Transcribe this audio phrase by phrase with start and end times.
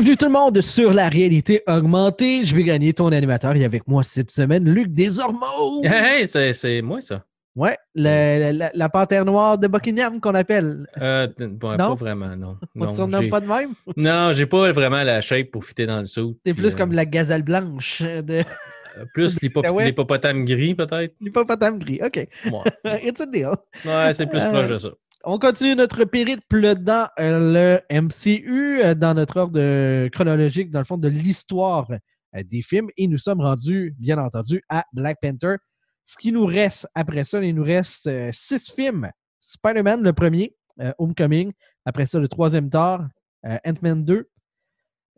[0.00, 2.42] Bienvenue tout le monde sur la réalité augmentée.
[2.46, 5.84] Je vais gagner ton animateur et avec moi cette semaine, Luc Desormeaux.
[5.84, 7.22] Hey, c'est, c'est moi ça.
[7.54, 10.86] Ouais, la, la panthère noire de Buckingham qu'on appelle.
[11.02, 11.76] Euh, bon, Non?
[11.76, 12.56] pas vraiment, non.
[12.76, 13.74] On ne surnomme pas de même?
[13.98, 16.34] non, j'ai pas vraiment la shape pour fitter dans le saut.
[16.44, 21.14] T'es plus euh, comme la gazelle blanche de euh, Plus l'hippopotame gris, peut-être.
[21.20, 22.00] l'hippopotame gris.
[22.02, 22.26] OK.
[22.46, 23.50] Ouais, It's a deal.
[23.84, 24.88] Ouais, c'est plus Euh, proche de ça.
[25.24, 30.86] On continue notre périple dans euh, le MCU, euh, dans notre ordre chronologique, dans le
[30.86, 32.88] fond, de l'histoire euh, des films.
[32.96, 35.56] Et nous sommes rendus, bien entendu, à Black Panther.
[36.04, 39.10] Ce qui nous reste après ça, il nous reste six films.
[39.42, 40.56] Spider-Man, le premier,
[40.96, 41.52] Homecoming.
[41.84, 43.02] Après ça, le troisième Thor,
[43.44, 44.26] Ant-Man 2.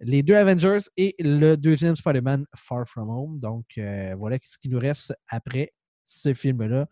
[0.00, 3.38] Les deux Avengers et le deuxième Spider-Man, Far From Home.
[3.38, 3.64] Donc,
[4.18, 5.72] voilà ce qui nous reste après
[6.04, 6.88] ce film-là.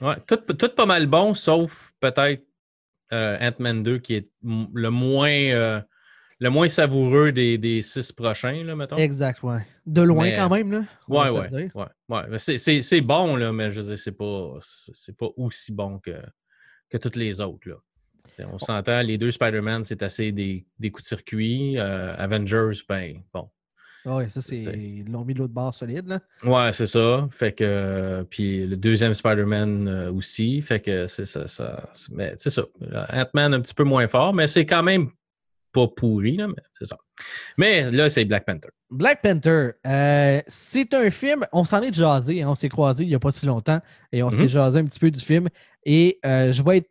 [0.00, 2.44] Ouais, tout, tout pas mal bon, sauf peut-être
[3.12, 5.80] euh, Ant-Man 2 qui est le moins, euh,
[6.38, 8.96] le moins savoureux des, des six prochains, là, mettons.
[8.96, 9.66] Exact, ouais.
[9.86, 10.82] De loin Mais, quand même, là.
[11.08, 12.38] Ouais, ouais, ouais, ouais.
[12.38, 14.58] C'est, bon, là, mais je veux dire, c'est pas,
[15.18, 16.22] pas aussi bon que,
[16.90, 17.68] que toutes les autres.
[17.68, 17.76] Là.
[18.32, 21.78] T'sais, On s'entend, les deux Spider-Man, c'est assez des, des coups de circuit.
[21.78, 23.48] Euh, Avengers, ben, bon.
[24.08, 24.56] Ouais, ça, c'est.
[24.56, 26.20] Ils l'ont mis de l'autre barre solide, là.
[26.44, 27.28] Ouais, c'est ça.
[27.30, 30.60] Fait que, euh, puis le deuxième Spider-Man euh, aussi.
[30.62, 31.46] Fait que c'est ça.
[31.46, 32.62] ça mais c'est ça.
[33.12, 35.10] Ant-Man un petit peu moins fort, mais c'est quand même
[35.72, 36.96] pas pourri, là, mais c'est ça.
[37.58, 38.68] Mais là, c'est Black Panther.
[38.90, 43.08] Black Panther, euh, c'est un film, on s'en est jasé, hein, on s'est croisé il
[43.08, 44.48] n'y a pas si longtemps et on s'est Mhm.
[44.48, 45.48] jasé un petit peu du film.
[45.84, 46.90] Et je vais être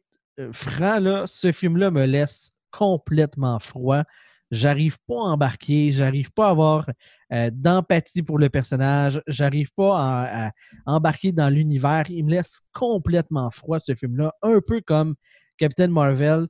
[0.51, 4.03] franc, là, ce film-là me laisse complètement froid.
[4.51, 6.89] J'arrive pas à embarquer, j'arrive pas à avoir
[7.33, 10.51] euh, d'empathie pour le personnage, j'arrive pas à,
[10.85, 12.05] embarquer dans l'univers.
[12.09, 15.15] Il me laisse complètement froid, ce film-là, un peu comme
[15.57, 16.47] Captain Marvel.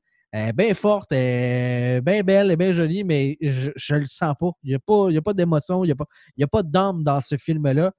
[0.53, 4.51] bien forte, bien belle, bien jolie, mais je, je le sens pas.
[4.63, 4.75] Il n'y
[5.17, 6.05] a pas, d'émotion, il n'y a pas,
[6.39, 7.91] a pas d'âme dans ce film-là.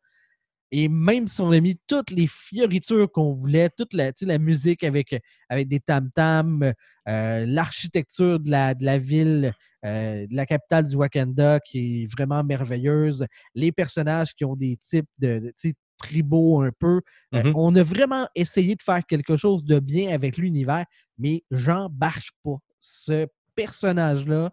[0.71, 4.85] Et même si on a mis toutes les fioritures qu'on voulait, toute la, la musique
[4.85, 5.17] avec,
[5.49, 6.73] avec des tam-tams,
[7.09, 9.53] euh, l'architecture de la, de la ville,
[9.85, 14.77] euh, de la capitale du Wakanda qui est vraiment merveilleuse, les personnages qui ont des
[14.77, 17.01] types de, de, tribaux un peu.
[17.35, 17.53] Euh, Mhm.
[17.57, 20.85] on a vraiment essayé de faire quelque chose de bien avec l'univers,
[21.19, 22.57] mais j'embarque pas.
[22.79, 24.53] Ce personnage-là,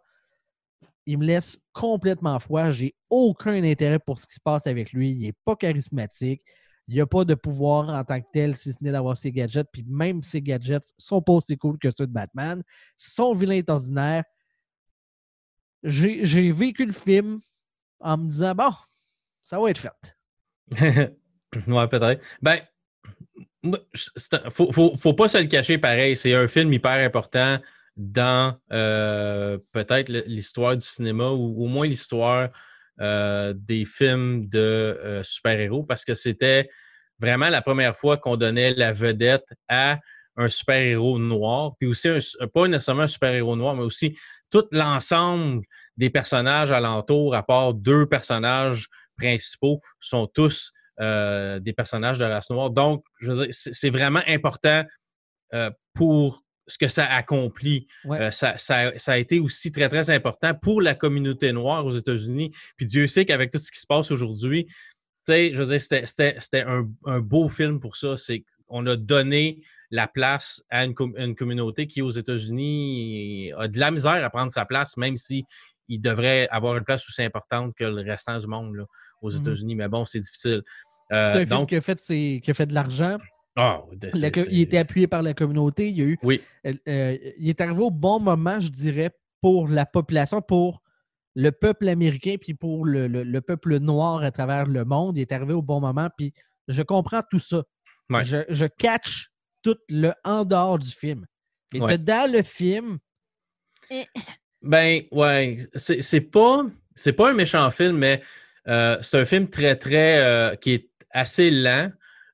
[1.05, 2.71] il me laisse complètement froid.
[2.71, 5.11] J'ai aucun intérêt pour ce qui se passe avec lui.
[5.11, 6.41] Il n'est pas charismatique.
[6.87, 9.31] Il n'y a pas de pouvoir en tant que tel, si ce n'est d'avoir ses
[9.31, 9.67] gadgets.
[9.71, 12.63] Puis même ses gadgets sont pas aussi cool que ceux de Batman.
[12.97, 14.23] Son vilain est ordinaire.
[15.83, 17.39] J'ai vécu le film
[17.99, 18.71] en me disant, bon,
[19.41, 20.15] ça va être fait.
[21.67, 22.23] ouais, peut-être.
[22.41, 22.59] Ben,
[24.49, 26.15] faut, faut, faut pas se le cacher pareil.
[26.15, 27.59] C'est un film hyper important
[27.97, 32.49] dans euh, peut-être l'histoire du cinéma ou au moins l'histoire
[33.01, 36.69] euh, des films de euh, super-héros parce que c'était
[37.19, 39.99] vraiment la première fois qu'on donnait la vedette à
[40.37, 42.09] un super-héros noir, puis aussi
[42.53, 44.17] pas nécessairement un super-héros noir, mais aussi
[44.51, 45.61] tout l'ensemble
[45.95, 52.69] des personnages alentours, à part deux personnages principaux, sont tous des personnages de race noire.
[52.69, 54.83] Donc, je veux dire, c'est vraiment important
[55.93, 57.87] pour ce que ça accomplit.
[58.05, 58.19] Ouais.
[58.19, 61.91] Euh, ça, ça- ça a été aussi très, très important pour la communauté noire aux
[61.95, 62.51] États-Unis.
[62.77, 64.73] Puis Dieu sait qu'avec tout ce qui se passe aujourd'hui, tu
[65.27, 68.17] sais, je veux dire, c'était- un, un beau film pour ça.
[68.17, 69.61] C'est qu'on a donné
[69.91, 74.29] la place à une, com- une communauté qui, aux États-Unis, a de la misère à
[74.29, 75.45] prendre sa place, même si
[75.87, 78.85] il devrait avoir une place aussi importante que le restant du monde là,
[79.21, 79.37] aux Mhm.
[79.41, 79.75] États-Unis.
[79.75, 80.63] Mais bon, c'est difficile.
[81.11, 83.17] C'est Euh, un film donc, qui a fait, ses- qui a fait de l'argent.
[83.55, 83.81] Ah,
[84.13, 85.89] La Il était appuyé par la communauté.
[85.89, 89.67] Il y a eu Oui, euh, il est arrivé au bon moment, je dirais, pour
[89.67, 90.81] la population, pour
[91.35, 95.17] le peuple américain, puis pour le, le- le peuple noir à travers le monde.
[95.17, 96.33] Il est arrivé au bon moment, puis
[96.67, 97.63] je comprends tout ça.
[98.09, 98.23] Ouais.
[98.23, 99.29] Je, je catch
[99.61, 101.25] tout le en dehors du film.
[101.73, 101.97] Et Ouais.
[101.97, 102.99] dans le film,
[104.61, 106.65] Ben, ouais, c'est c'est pas,
[106.95, 108.21] c'est pas un méchant film, mais
[108.67, 111.91] euh, c'est un film très, très, euh, qui est assez lent.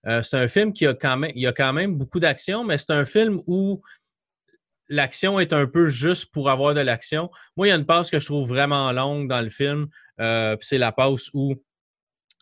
[0.08, 2.64] Euh, c'est un film qui a quand même, il y a quand même beaucoup d'action,
[2.64, 3.82] mais c'est un film où
[4.90, 7.32] l'action est un peu juste pour avoir de l'action.
[7.56, 9.88] Moi, il y a une passe que je trouve vraiment longue dans le film,
[10.20, 11.56] euh, c'est la passe où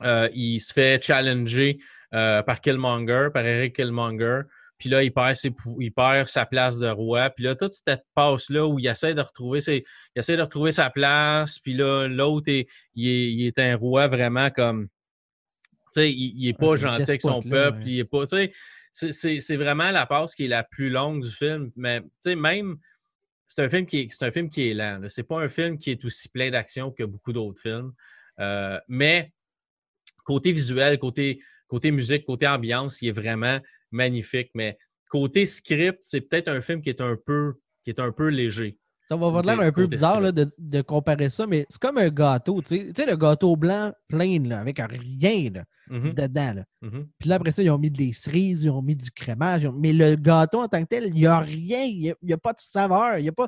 [0.04, 1.80] euh, il se fait challenger
[2.14, 4.42] euh, par Killmonger, par Eric Killmonger.
[4.78, 7.30] Puis là, il perd, sa place de roi.
[7.30, 9.84] Puis là, toute cette passe-là où il essaie de retrouver, ses,
[10.16, 11.60] il essaie de retrouver sa place.
[11.60, 14.88] Puis là, l'autre, est, est, il est un roi vraiment comme.
[15.98, 17.78] Il, il est pas gentil avec son peuple.
[17.80, 17.84] ouais.
[17.88, 18.26] Il est pas.
[18.26, 18.52] C'est-
[18.92, 21.72] c'est c'est vraiment la passe qui est la plus longue du film.
[21.76, 22.78] Mais même
[23.46, 25.02] c'est un film qui est, c'est un film qui est lent.
[25.08, 27.92] C'est pas un film qui est aussi plein d'action que beaucoup d'autres films.
[28.40, 29.32] Euh, mais
[30.24, 33.60] côté visuel, côté, côté musique, côté ambiance, il est vraiment
[33.92, 34.52] magnifique.
[34.56, 34.78] Mais
[35.10, 38.78] côté script, c'est peut-être un film qui est un peu, qui est un peu léger.
[39.10, 42.62] Ça va avoir l'air un peu bizarre de, comparer ça, mais c'est comme un gâteau.
[42.62, 46.14] Tu sais, le gâteau blanc plein, là, avec rien là, mm-hmm.
[46.14, 46.54] dedans.
[46.54, 46.64] Là.
[46.84, 47.08] Mm-hmm.
[47.18, 49.68] Puis là, après ça, ils ont mis des cerises, ils ont mis du crémage.
[49.74, 51.86] Mais le gâteau en tant que tel, il n'y a rien.
[51.86, 53.18] Il n'y a, pas de saveur.
[53.18, 53.48] Il y a pas.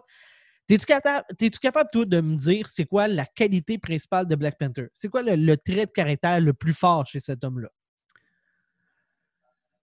[0.65, 4.57] T'es-tu capable, es capable, toi, de me dire c'est quoi la qualité principale de Black
[4.57, 4.87] Panther?
[4.95, 7.69] C'est quoi le, trait de caractère le plus fort chez cet homme-là?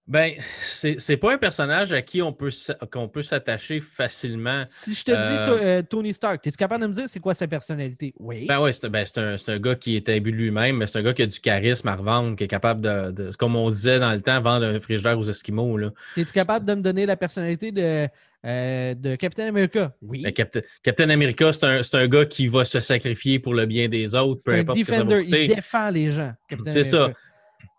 [0.08, 2.48] Ben, c'est pas un personnage à qui on peut,
[2.90, 4.64] qu'on peut s'attacher facilement.
[4.66, 7.34] Si je te dis euh, euh, Tony Stark, es-tu capable de me dire c'est quoi
[7.34, 8.14] sa personnalité?
[8.18, 8.46] Oui.
[8.46, 11.02] Ben oui, c'est ben, un, un, gars qui est imbu de lui-même, mais c'est un
[11.02, 14.12] gars qui a du charisme à revendre, qui est capable de, comme on disait dans
[14.14, 15.78] le temps, vendre un frigidaire aux Esquimaux.
[16.16, 18.08] Es-tu capable de me donner la personnalité de,
[18.46, 19.92] euh, de Captain America?
[20.00, 20.22] Oui.
[20.22, 24.14] Ben, Captain, America, c'est un, un, gars qui va se sacrifier pour le bien des
[24.14, 26.32] autres, peu importe ce que ça va Il défend les gens.
[26.66, 27.10] C'est ça.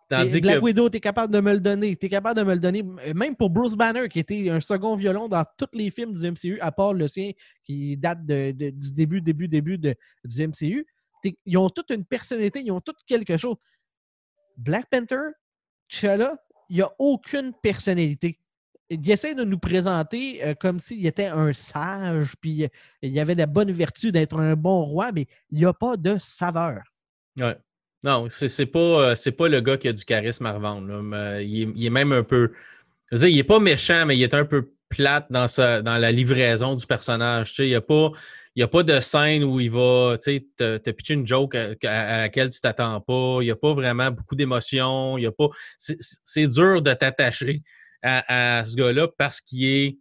[0.10, 1.96] Tandis Black Widow, tu es capable de me le donner.
[1.96, 2.84] Tu es capable de me le donner.
[3.16, 6.60] Même pour Bruce Banner, qui était un second violon dans tous les films du MCU,
[6.62, 7.32] à part le sien
[7.64, 9.96] qui date de, du début, début, début de,
[10.26, 10.88] du MCU.
[11.46, 13.56] Ils ont toute une personnalité, ils ont tout quelque chose.
[14.58, 15.34] Black Panther,
[15.88, 16.38] T'Challa,
[16.70, 18.40] il n'y a aucune personnalité.
[18.90, 22.68] Il essaie de nous présenter euh, comme s'il était un sage, puis euh,
[23.04, 26.18] il avait la bonne vertu d'être un bon roi, mais il n'y a pas de
[26.20, 26.82] saveur.
[27.38, 27.56] Ouais.
[28.04, 30.88] Non, c'est pas, euh, pas le gars qui a du charisme à revendre.
[31.42, 32.52] Il, est, même un peu.
[33.12, 35.98] Je veux il n'est pas méchant, mais il est un peu plate dans, sa, dans
[35.98, 37.54] la livraison du personnage.
[37.60, 38.12] il n'y a, pas,
[38.60, 42.62] a pas de scène où il va te, te pitcher une joke à, laquelle tu
[42.62, 43.38] t'attends pas.
[43.42, 45.18] Il n'y a pas vraiment beaucoup d'émotions.
[45.78, 47.62] C'est dur de t'attacher
[48.02, 49.98] à, ce gars-là parce qu'il est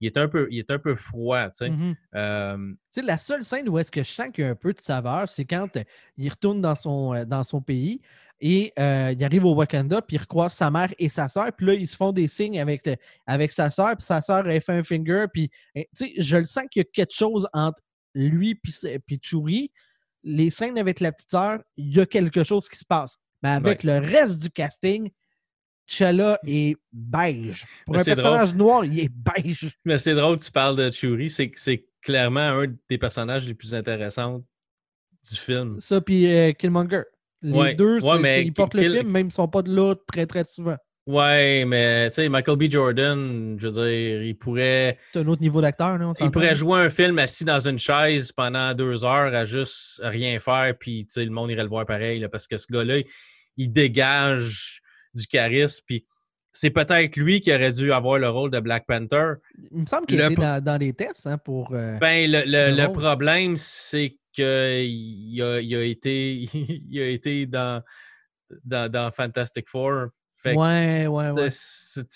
[0.00, 1.50] il est un peu, il est un peu froid.
[1.50, 1.68] Tu sais.
[1.70, 1.94] Mm-hmm.
[2.14, 4.80] Euh, la seule scène où est-ce que je sens qu'il y a un peu de
[4.80, 5.82] saveur, c'est quand euh,
[6.16, 8.00] il retourne dans son, euh, dans son pays
[8.40, 11.74] et il arrive au Wakanda, puis il recroise sa mère et sa soeur, puis là,
[11.74, 12.88] ils se font des signes avec,
[13.26, 16.82] avec sa soeur, puis sa soeur, elle fait un finger, puis je le sens qu'il
[16.82, 17.80] y a quelque chose entre
[18.14, 19.72] lui et Churi.
[20.22, 23.16] Les scènes avec la petite sœur, il y a quelque chose qui se passe.
[23.42, 25.10] Mais avec le reste du casting,
[25.88, 27.64] Chala est beige.
[27.86, 29.70] Pour un personnage noir, il est beige.
[29.84, 31.30] Mais c'est drôle que tu parles de Churi.
[31.30, 34.44] C'est clairement un des personnages les plus intéressants
[35.28, 35.80] du film.
[35.80, 37.02] Ça, puis euh, Killmonger.
[37.40, 40.44] Les deux, ils portent le film, même s'ils ne sont pas de là très, très
[40.44, 40.76] souvent.
[41.06, 42.70] Ouais, mais tu sais, Michael B.
[42.70, 44.98] Jordan, je veux dire, il pourrait.
[45.10, 46.12] C'est un autre niveau d'acteur, non?
[46.20, 50.38] Il pourrait jouer un film assis dans une chaise pendant deux heures à juste rien
[50.38, 52.98] faire, puis tu sais, le monde irait le voir pareil, parce que ce gars-là,
[53.56, 54.82] il dégage
[55.18, 55.82] du charisme.
[55.86, 56.06] Puis
[56.52, 59.34] c'est peut-être lui qui aurait dû avoir le rôle de Black Panther.
[59.70, 61.72] Il me semble qu'il était dans, dans, les tests hein, pour.
[61.72, 62.42] Euh, ben, le,
[62.74, 64.80] le, problème, c'est qu'il a,
[65.60, 67.82] il a, été, il a été dans,
[68.64, 70.08] dans, dans Fantastic Four.
[70.44, 71.48] ouais, ouais, ouais.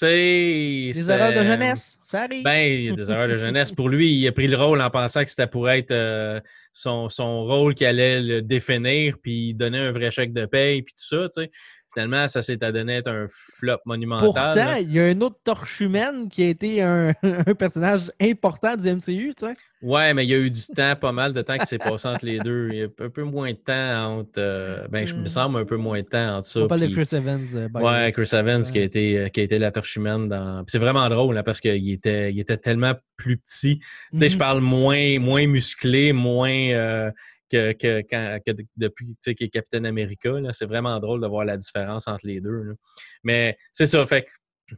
[0.00, 2.42] Des erreurs de jeunesse, ça arrive.
[2.42, 3.72] Ben, il y a des erreurs de jeunesse.
[3.72, 6.40] Pour lui, il a pris le rôle en pensant que c'était pour être euh,
[6.72, 10.94] son, son, rôle qui allait le définir, puis donner un vrai chèque de paye, puis
[10.94, 11.50] tout ça, tu sais.
[11.92, 14.26] Finalement, ça s'est adonné être un flop monumental.
[14.26, 17.12] Pourtant, il y a un autre torche humaine qui a été un,
[17.58, 19.54] personnage important du MCU, tu sais.
[19.82, 22.06] Ouais, mais il y a eu du temps, pas mal de temps qui s'est passé
[22.06, 22.68] entre les deux.
[22.70, 24.38] Il y a un peu moins de temps entre.
[24.38, 25.26] Euh, ben, je me hmm.
[25.26, 26.60] semble un peu moins de temps entre ça.
[26.60, 27.46] On parle de Chris Evans.
[27.56, 30.62] Euh, ouais, Chris Evans qui, a été, euh, qui a été la torche humaine dans.
[30.68, 33.80] C'est vraiment drôle hein, parce qu'il était, il était tellement plus petit.
[34.12, 34.38] Tu sais, je hmm.
[34.38, 37.10] parle moins, moins musclé, moins
[37.52, 40.32] que, depuis qu'il est Capitaine America.
[40.52, 42.74] C'est vraiment drôle de voir la différence entre les deux.
[43.22, 44.04] Mais c'est ça.
[44.06, 44.26] Fait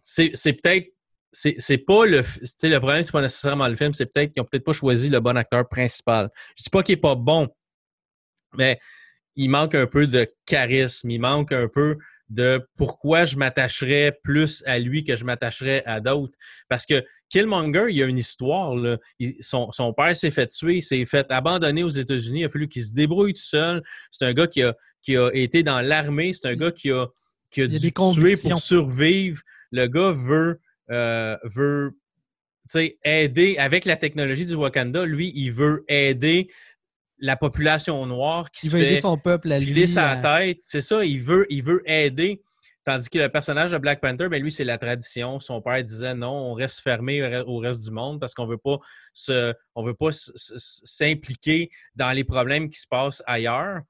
[0.02, 0.88] c'est peut-être.
[1.33, 2.23] C'est pas le.
[2.62, 5.21] Le problème, c'est pas nécessairement le film, c'est peut-être qu'ils n'ont peut-être pas choisi le
[5.21, 6.31] bon acteur principal.
[6.57, 7.49] Je dis pas qu'il n'est pas bon,
[8.57, 8.78] mais
[9.35, 14.62] il manque un peu de charisme, il manque un peu de pourquoi je m'attacherais plus
[14.66, 16.38] à lui que je m'attacherais à d'autres.
[16.69, 17.04] Parce que
[17.35, 18.76] Killmonger, il y a une histoire.
[19.41, 22.43] son, père s'est fait tuer, s'est fait abandonner aux États-Unis.
[22.43, 23.83] Il a fallu qu'il se débrouille tout seul.
[24.12, 26.33] C'est un gars qui a, qui a été dans l'armée.
[26.33, 27.09] C'est un gars qui a,
[27.50, 29.43] qui a dû tuer pour survivre.
[29.73, 30.61] Le gars veut,
[30.91, 31.97] euh, veut
[33.05, 35.05] aider avec la technologie du Wakanda.
[35.05, 36.49] Lui, il veut aider
[37.19, 40.59] la population noire qui il se veut fait aider son peuple à lui, sa tête.
[40.62, 42.43] C'est ça, il veut, il veut aider.
[42.85, 45.41] Tandis que le personnage de Black Panther, ben lui, c'est la tradition.
[45.41, 48.79] Son père disait non, on reste fermé au reste du monde parce qu'on veut pas
[49.12, 53.81] se, on veut pas s'impliquer dans les problèmes qui se passent ailleurs.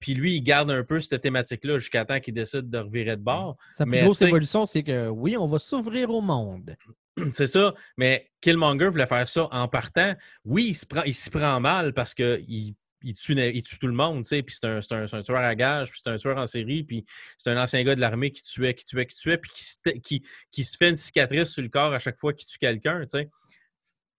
[0.00, 3.22] Puis lui, il garde un peu cette thématique-là jusqu'à temps qu'il décide de revirer de
[3.22, 3.56] bord.
[3.74, 6.74] Sa plus grosse évolution, c'est que oui, on va s'ouvrir au monde.
[7.32, 7.74] c'est ça.
[7.96, 10.14] Mais Killmonger voulait faire ça en partant.
[10.44, 11.02] Oui, il s'y prend,
[11.32, 14.66] prend mal parce qu'il il tue, il tue, tout le monde, tu sais, puis c'est
[14.66, 17.04] un, un, tueur à gage, puis c'est un tueur en série, puis
[17.38, 20.22] c'est un ancien gars de l'armée qui tuait, qui tuait, qui tuait, puis qui, qui,
[20.50, 23.08] qui, se fait une cicatrice sur le corps à chaque fois qu'il tue quelqu'un, tu
[23.08, 23.28] sais.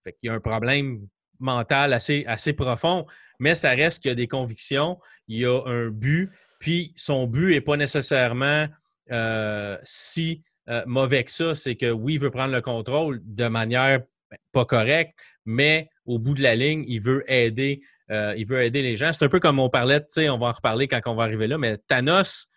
[0.03, 1.07] Fait qu'il y a un problème
[1.39, 3.05] mental assez, assez profond,
[3.39, 7.27] mais ça reste qu'il y a des convictions, il y a un but, puis son
[7.27, 8.67] but n'est pas nécessairement
[9.11, 13.47] euh, si euh, mauvais que ça, c'est que oui, il veut prendre le contrôle de
[13.47, 18.45] manière ben, pas correcte, mais au bout de la ligne, il veut aider, euh, il
[18.45, 19.11] veut aider les gens.
[19.13, 21.23] C'est un peu comme on parlait, tu sais, on va en reparler quand on va
[21.23, 22.47] arriver là, mais Thanos,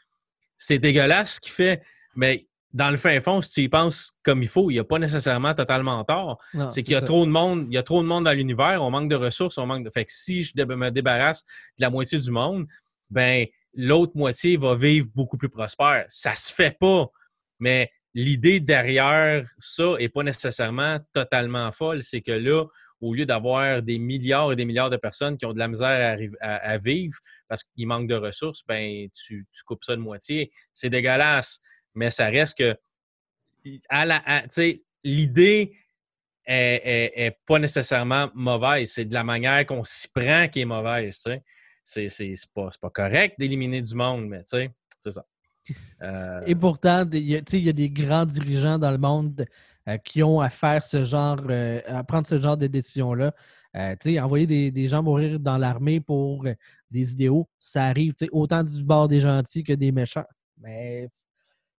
[0.59, 1.83] c'est dégueulasse ce qu'il fait,
[2.17, 4.85] mais dans le fin fond, si tu y penses comme il faut, il n'y a
[4.85, 6.39] pas nécessairement totalement tort.
[6.71, 8.83] C'est qu'il y a trop de monde, il y a trop de monde dans l'univers,
[8.83, 9.91] on manque de ressources, on manque de.
[9.91, 11.45] Fait que si je me débarrasse
[11.79, 12.67] de la moitié du monde,
[13.11, 16.05] ben l'autre moitié va vivre beaucoup plus prospère.
[16.09, 17.07] Ça se fait pas.
[17.61, 22.03] Mais l'idée derrière ça n'est pas nécessairement totalement folle.
[22.03, 22.65] C'est que là,
[23.01, 26.19] au lieu d'avoir des milliards et des milliards de personnes qui ont de la misère
[26.41, 30.51] à, vivre parce qu'il manque de ressources, ben tu, coupes ça de moitié.
[30.73, 31.61] C'est dégueulasse.
[31.95, 32.77] Mais ça reste que
[33.91, 34.45] la,
[35.05, 35.77] l'idée
[36.47, 38.93] est, pas nécessairement mauvaise.
[38.93, 41.27] C'est de la manière qu'on s'y prend qui est mauvaise.
[41.85, 44.71] C'est, c'est, pas, pas correct d'éliminer du monde, mais c'est
[45.11, 45.25] ça.
[46.03, 47.37] Euh, Et pourtant, il y,
[47.69, 49.47] a des grands dirigeants dans le monde
[49.89, 53.35] euh, qui ont à faire ce genre, euh, à prendre ce genre de décision-là.
[54.21, 56.47] envoyer des, gens mourir dans l'armée pour
[56.91, 60.27] des idéaux, ça arrive autant du bord des gentils que des méchants.
[60.59, 61.09] Mais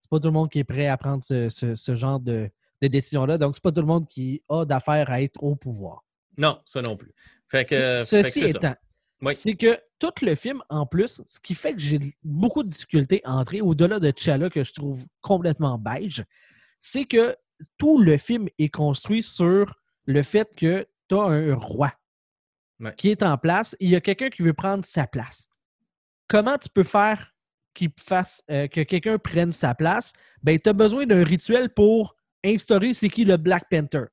[0.01, 2.51] c'est pas tout le monde qui est prêt à prendre ce, genre de,
[2.83, 3.39] de décision-là.
[3.39, 6.05] Donc, c'est pas tout le monde qui a d'affaires à être au pouvoir.
[6.37, 7.13] Non, ça non plus.
[7.49, 8.75] Fait que, ceci étant,
[9.33, 13.21] c'est que tout le film, en plus, ce qui fait que j'ai beaucoup de difficultés
[13.25, 16.25] à entrer, au-delà de T'Challa, que je trouve complètement beige,
[16.81, 17.35] c'est que
[17.79, 19.75] tout le film est construit sur
[20.07, 21.93] le fait que tu as un roi
[22.97, 25.49] qui est en place et il y a quelqu'un qui veut prendre sa place.
[26.29, 27.33] Comment tu peux faire
[27.73, 30.13] qu'il fasse, euh, que quelqu'un prenne sa place?
[30.43, 34.05] Ben, tu as besoin d'un rituel pour instaurer c'est qui le Black Panther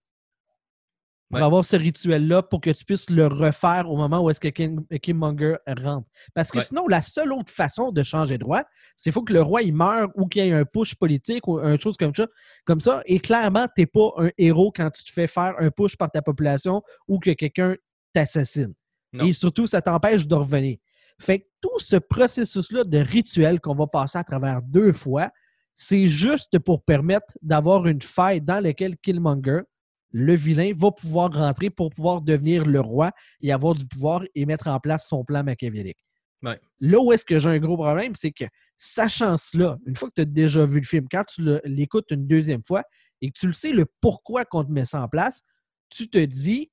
[1.31, 4.49] pour avoir ce rituel-là pour que tu puisses le refaire au moment où est-ce que
[4.97, 6.07] Killmonger rentre.
[6.33, 8.63] Parce que sinon, la seule autre façon de changer de roi,
[8.95, 11.59] c'est faut que le roi il meure ou qu'il y ait un push politique ou
[11.59, 12.27] une chose comme ça.
[12.65, 13.01] Comme ça.
[13.05, 16.11] Et clairement, tu n'es pas un héros quand tu te fais faire un push par
[16.11, 17.75] ta population ou que quelqu'un
[18.13, 18.73] t'assassine.
[19.21, 20.77] Et surtout, ça t'empêche de revenir.
[21.19, 25.29] Fait que tout ce processus-là de rituel qu'on va passer à travers deux fois,
[25.75, 29.61] c'est juste pour permettre d'avoir une faille dans laquelle Killmonger
[30.11, 34.45] le vilain va pouvoir rentrer pour pouvoir devenir le roi et avoir du pouvoir et
[34.45, 35.99] mettre en place son plan machiavélique.
[36.79, 38.45] Là où est-ce que j'ai un gros problème, c'est que
[38.77, 42.25] sachant cela, une fois que tu as déjà vu le film, quand tu l'écoutes une
[42.25, 42.83] deuxième fois
[43.21, 45.41] et que tu le sais le pourquoi qu'on te met ça en place,
[45.89, 46.71] tu te dis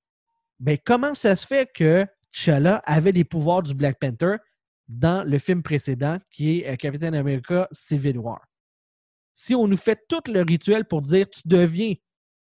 [0.58, 4.36] ben, comment ça se fait que T'Challa avait les pouvoirs du Black Panther
[4.86, 8.40] dans le film précédent qui est euh, Captain America Civil War?
[9.34, 11.94] Si on nous fait tout le rituel pour dire tu deviens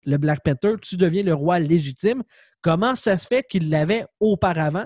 [0.06, 2.24] le Black Panther, tu deviens le roi légitime.
[2.62, 4.86] Comment ça se fait qu'il l'avait auparavant?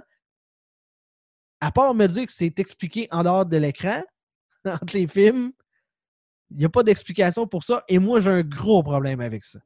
[1.61, 4.01] À part me dire que c'est expliqué en dehors de l'écran,
[4.65, 5.51] entre les films,
[6.51, 7.83] il n'y a pas d'explication pour ça.
[7.87, 9.59] Et moi, j'ai un gros problème avec ça.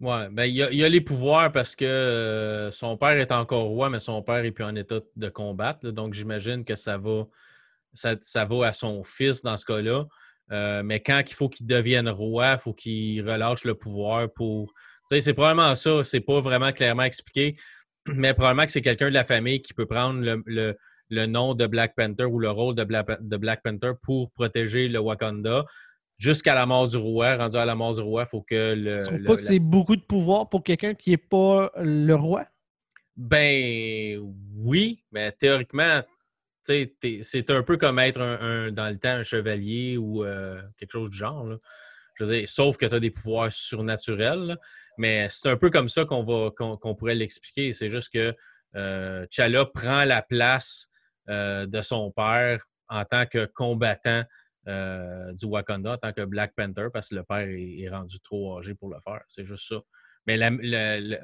[0.00, 3.90] Oui, ben, il, y a, les pouvoirs parce que euh, son père est encore roi,
[3.90, 5.90] mais son père est plus en état de combattre.
[5.90, 7.26] donc, j'imagine que ça va,
[7.92, 10.06] ça, ça va à son fils dans ce cas-là.
[10.52, 14.72] Euh, mais quand il faut qu'il devienne roi, il faut qu'il relâche le pouvoir pour.
[15.08, 16.02] Tu sais, c'est probablement ça.
[16.04, 17.56] C'est pas vraiment clairement expliqué,
[18.14, 21.94] mais probablement que c'est quelqu'un de la famille qui peut prendre le, nom de Black
[21.96, 25.64] Panther ou le rôle de Black, Panther pour protéger le Wakanda.
[26.18, 28.98] Jusqu'à la mort du roi, rendu à la mort du roi, il faut que le.
[28.98, 32.44] Tu trouves pas que c'est beaucoup de pouvoir pour quelqu'un qui n'est pas le roi?
[33.16, 34.20] Ben
[34.56, 36.02] oui, mais théoriquement,
[36.62, 41.18] c'est un peu comme être dans le temps un chevalier ou euh, quelque chose du
[41.18, 41.46] genre.
[42.46, 44.58] Sauf que tu as des pouvoirs surnaturels.
[44.98, 47.72] Mais c'est un peu comme ça qu'on pourrait l'expliquer.
[47.72, 48.34] C'est juste que
[48.76, 50.88] euh, T'Challa prend la place
[51.28, 54.24] euh, de son père en tant que combattant
[54.68, 58.58] euh, du Wakanda, en tant que Black Panther, parce que le père est, rendu trop
[58.58, 59.22] âgé pour le faire.
[59.26, 59.80] C'est juste ça.
[60.26, 60.38] Mais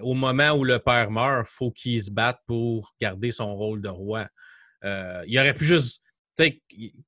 [0.00, 3.83] au moment où le père meurt, il faut qu'il se batte pour garder son rôle
[3.83, 4.26] de roi.
[4.87, 6.00] Euh, il aurait pu juste,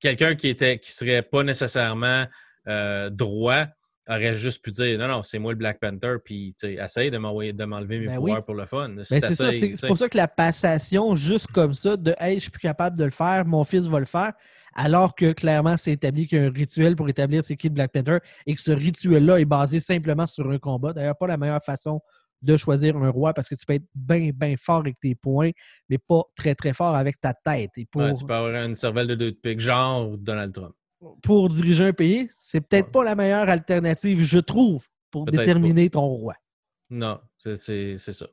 [0.01, 2.27] quelqu'un qui était qui serait pas nécessairement
[2.67, 3.67] euh, droit
[4.09, 7.99] aurait juste pu dire non, non, c'est moi le Black Panther, puis essaye de m'enlever
[7.99, 8.43] mes Ben pouvoirs oui.
[8.45, 8.89] pour le fun.
[8.89, 12.43] Ben, c'est ça, c'est pour ça que la passation, juste comme ça, de Hey, je
[12.43, 14.33] suis plus capable de le faire, mon fils va le faire,
[14.75, 17.75] alors que clairement, c'est établi qu'il y a un rituel pour établir c'est qui le
[17.75, 20.93] Black Panther et que ce rituel-là est basé simplement sur un combat.
[20.95, 22.01] D'ailleurs, pas la meilleure façon
[22.43, 25.51] de choisir un roi parce que tu peux être bien, bien fort avec tes poings,
[25.89, 27.71] mais pas très, très fort avec ta tête.
[27.77, 30.75] Et pour, Ouais, tu peux avoir une cervelle de deux de pique, genre Donald Trump.
[31.23, 32.93] pour diriger un pays, c'est peut-être Ouais.
[32.93, 36.35] pas la meilleure alternative, je trouve, pour déterminer ton roi.
[36.91, 38.27] Non, c'est- ça.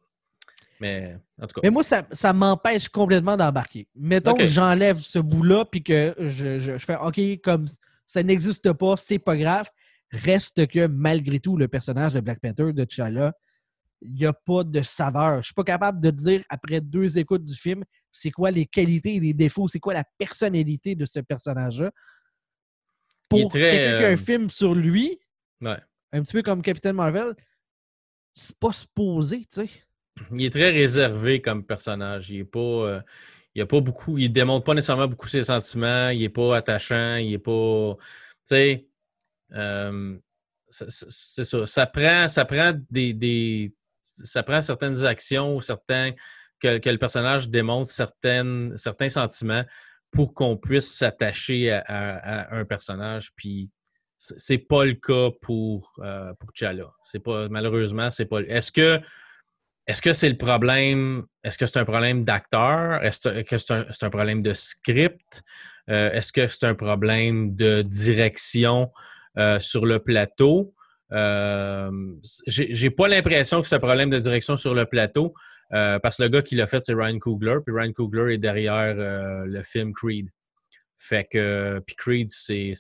[0.81, 3.88] Mais en tout cas, Mais moi, ça, ça m'empêche complètement d'embarquer.
[3.95, 7.65] Mettons que j'enlève ce bout-là puis que je, je- je fais OK, comme
[8.05, 9.69] ça n'existe pas, c'est pas grave.
[10.12, 13.33] Reste que malgré tout, le personnage de Black Panther, de T'Challa,
[14.02, 15.38] il n'y a pas de saveur.
[15.42, 19.16] Je suis pas capable de dire, après deux écoutes du film, c'est quoi les qualités
[19.16, 21.92] et les défauts, c'est quoi la personnalité de ce personnage-là.
[23.30, 25.20] Pour quelqu'un qui a euh, un film sur lui,
[25.62, 25.78] ouais.
[26.14, 27.34] un petit peu comme Captain Marvel,
[28.34, 29.70] c'est pas supposé, tu sais.
[30.32, 32.30] il est très réservé comme personnage.
[32.30, 32.60] Il est pas.
[32.60, 33.02] euh,
[33.56, 34.18] il a pas beaucoup.
[34.18, 36.10] Il démontre pas nécessairement beaucoup ses sentiments.
[36.10, 37.16] Il est pas attachant.
[37.16, 37.96] Il est pas.
[37.98, 38.02] Tu
[38.44, 38.88] sais.
[39.54, 40.18] euh,
[40.70, 41.66] c'est- ça.
[41.66, 43.74] Ça prend, ça prend des, des-
[44.24, 46.12] Ça prend certaines actions ou certains.
[46.62, 49.63] Que, le personnage démontre certains sentiments
[50.12, 53.31] pour qu'on puisse s'attacher à, un personnage.
[53.36, 53.69] Puis
[54.17, 56.91] c'est pas le cas pour, euh, pour T'Challa.
[57.03, 58.39] C'est pas, malheureusement, c'est pas.
[58.41, 59.01] Est-ce que
[59.88, 61.25] est-ce que c'est le problème?
[61.43, 63.03] Est-ce que c'est un problème d'acteur?
[63.03, 65.43] Est-ce que c'est un, c'est un problème de script?
[65.89, 68.91] Euh, Est-ce que c'est un problème de direction
[69.38, 70.74] euh, sur le plateau?
[71.12, 71.91] Euh,
[72.47, 75.33] J'ai pas l'impression que c'est un problème de direction sur le plateau
[75.74, 77.57] euh, parce que le gars qui l'a fait, c'est Ryan Coogler.
[77.65, 80.29] Puis Ryan Coogler est derrière euh, le film Creed.
[80.97, 82.74] Fait que, puis Creed, c'est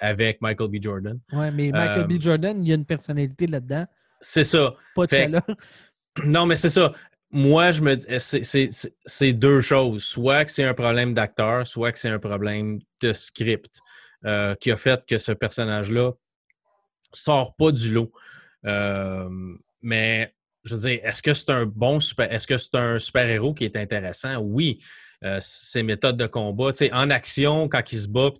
[0.00, 0.76] avec Michael B.
[0.82, 1.18] Jordan.
[1.32, 2.20] Ouais, mais Michael B.
[2.20, 3.86] Jordan, il y a une personnalité là-dedans,
[4.20, 4.74] C'est ça.
[4.94, 5.42] pas Fait- T'Challa.
[6.24, 6.92] Non, mais c'est ça.
[7.30, 10.02] Moi, je me dis, c'est- c'est deux choses.
[10.02, 13.78] Soit que c'est un problème d'acteur, soit que c'est un problème de script
[14.60, 16.12] qui a fait que ce personnage-là
[17.12, 18.12] sort pas du lot.
[18.64, 19.28] Euh,
[19.82, 23.54] mais je veux dire, est-ce que c'est un bon super, est-ce que c'est un super-héros
[23.54, 24.36] qui est intéressant?
[24.38, 24.80] Oui.
[25.24, 28.30] Euh, ses méthodes de combat, tu en action, quand il se bat,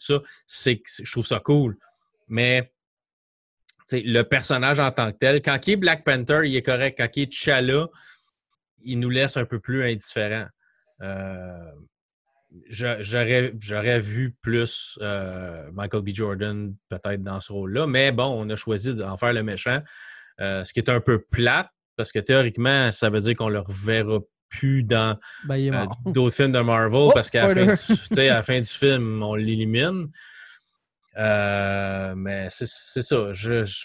[0.47, 1.77] c'est, je trouve ça cool.
[2.29, 2.73] Mais
[3.91, 6.97] le personnage en tant que tel, quand il est Black Panther, il est correct.
[6.99, 7.89] Quand il est T'Challa,
[8.85, 10.47] il nous laisse un peu plus indifférents.
[11.03, 11.73] Euh,
[12.69, 16.09] j'aurais, vu plus euh, Michael B.
[16.15, 19.81] Jordan peut-être dans ce rôle-là, mais bon, on a choisi d'en faire le méchant,
[20.41, 23.61] euh, ce qui est un peu plate, parce que théoriquement, ça veut dire qu'on le
[23.61, 28.27] reverra plus dans Ben, euh, d'autres films de Marvel Oh, parce qu'à la, fin du-
[28.27, 30.09] la fin film, on l'élimine.
[31.17, 33.33] Mais c'est c'est ça.
[33.33, 33.85] Je, je,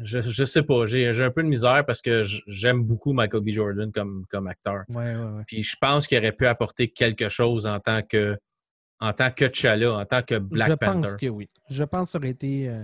[0.00, 0.86] je, je sais pas.
[0.86, 3.48] J'ai j'ai un peu de misère parce que j'aime beaucoup Michael B.
[3.50, 4.82] Jordan comme, comme acteur.
[4.88, 5.42] Ouais, ouais, ouais.
[5.46, 8.36] Puis je pense qu'il aurait pu apporter quelque chose en tant que
[9.00, 11.00] en tant que T'Challa, en tant que Black je Panther.
[11.02, 11.48] pense que oui.
[11.68, 12.82] Je pense que ça aurait été, euh,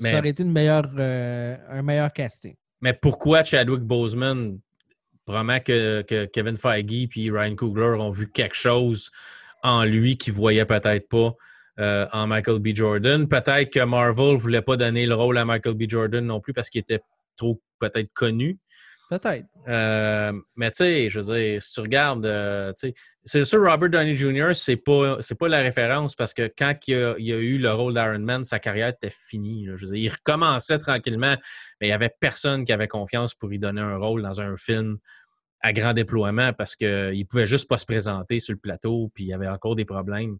[0.00, 2.54] Mais- ça aurait été une meilleure, euh, un meilleur casting.
[2.80, 4.58] Mais pourquoi Chadwick Boseman?
[5.26, 9.10] Probablement que, que Kevin Feige et Ryan Coogler ont vu quelque chose
[9.62, 11.34] en lui qu'ils ne voyaient peut-être pas?
[11.80, 12.68] Euh, en Michael B.
[12.74, 13.26] Jordan.
[13.26, 15.84] Peut-être que Marvel ne voulait pas donner le rôle à Michael B.
[15.88, 17.00] Jordan non plus parce qu'il était
[17.36, 18.58] trop peut-être connu.
[19.08, 19.46] Peut-être.
[19.66, 23.60] Euh, mais tu sais, je veux dire, si tu regardes, euh, tu sais, c'est sûr,
[23.60, 27.32] Robert Downey Jr., c'est pas, c'est pas la référence parce que quand il a, il
[27.32, 29.66] a eu le rôle d'Iron Man, sa carrière était finie.
[29.66, 29.74] là.
[29.74, 31.34] Je veux dire, il recommençait tranquillement,
[31.80, 34.56] mais il n'y avait personne qui avait confiance pour lui donner un rôle dans un
[34.56, 34.98] film
[35.60, 39.24] à grand déploiement parce qu'il ne pouvait juste pas se présenter sur le plateau, puis
[39.24, 40.36] il y avait encore des problèmes.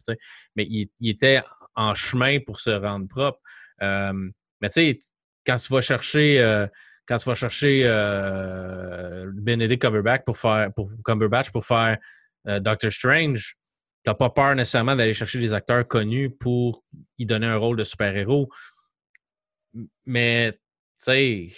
[0.56, 1.42] Mais il, il était
[1.74, 3.40] en chemin pour se rendre propre.
[3.82, 4.30] Euh,
[4.60, 4.98] mais tu sais,
[5.46, 6.40] quand tu vas chercher.
[6.40, 6.66] euh,
[7.10, 11.98] quand tu vas chercher euh, Benedict Cumberbatch pour faire, pour, Cumberbatch pour faire
[12.46, 13.56] euh, Doctor Strange,
[14.04, 16.84] t'as pas peur nécessairement d'aller chercher des acteurs connus pour
[17.18, 18.48] y donner un rôle de super-héros.
[20.06, 20.58] Mais, tu
[20.98, 21.48] sais,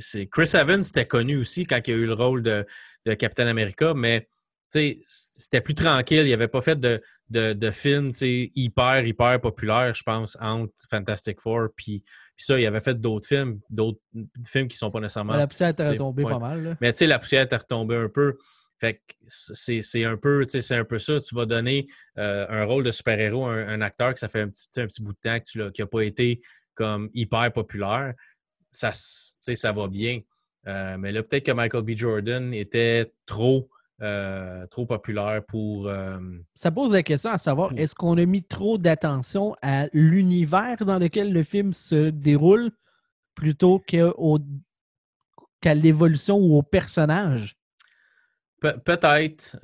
[0.00, 2.66] c'est- Chris Evans était connu aussi quand il a eu le rôle de,
[3.06, 4.28] de Captain America, mais
[4.68, 6.26] c'était plus tranquille.
[6.26, 11.40] Il n'avait pas fait de, de, de film hyper, hyper populaire, je pense, entre Fantastic
[11.40, 12.02] Four puis
[12.36, 14.00] ça, il avait fait d'autres films, d'autres
[14.44, 15.36] films qui sont pas nécessairement.
[15.36, 16.32] la poussière est c'est- tombée ouais.
[16.32, 16.64] pas mal.
[16.64, 16.76] là.
[16.80, 18.36] Mais tu sais, la poussière est retombée un peu.
[18.80, 21.20] Fait que c'est un peu, c'est un peu ça.
[21.20, 21.86] Tu vas donner
[22.18, 24.86] euh, un rôle de super-héros à un, un acteur que ça fait un petit, un
[25.02, 26.40] bout de temps que tu l'as- qui n'a pas été
[26.74, 28.14] comme hyper populaire.
[28.72, 30.20] Ça, ça va bien.
[30.66, 31.90] Euh, mais là, peut-être que Michael B.
[31.90, 33.68] Jordan était trop,
[34.00, 35.88] euh, trop populaire pour.
[35.88, 36.18] euh,
[36.54, 40.84] Ça pose la question à savoir, Pour- est-ce qu'on a mis trop d'attention à l'univers
[40.84, 42.70] dans lequel le film se déroule
[43.34, 47.56] plutôt qu'à l'évolution ou au personnage?
[48.60, 49.58] Peut-être.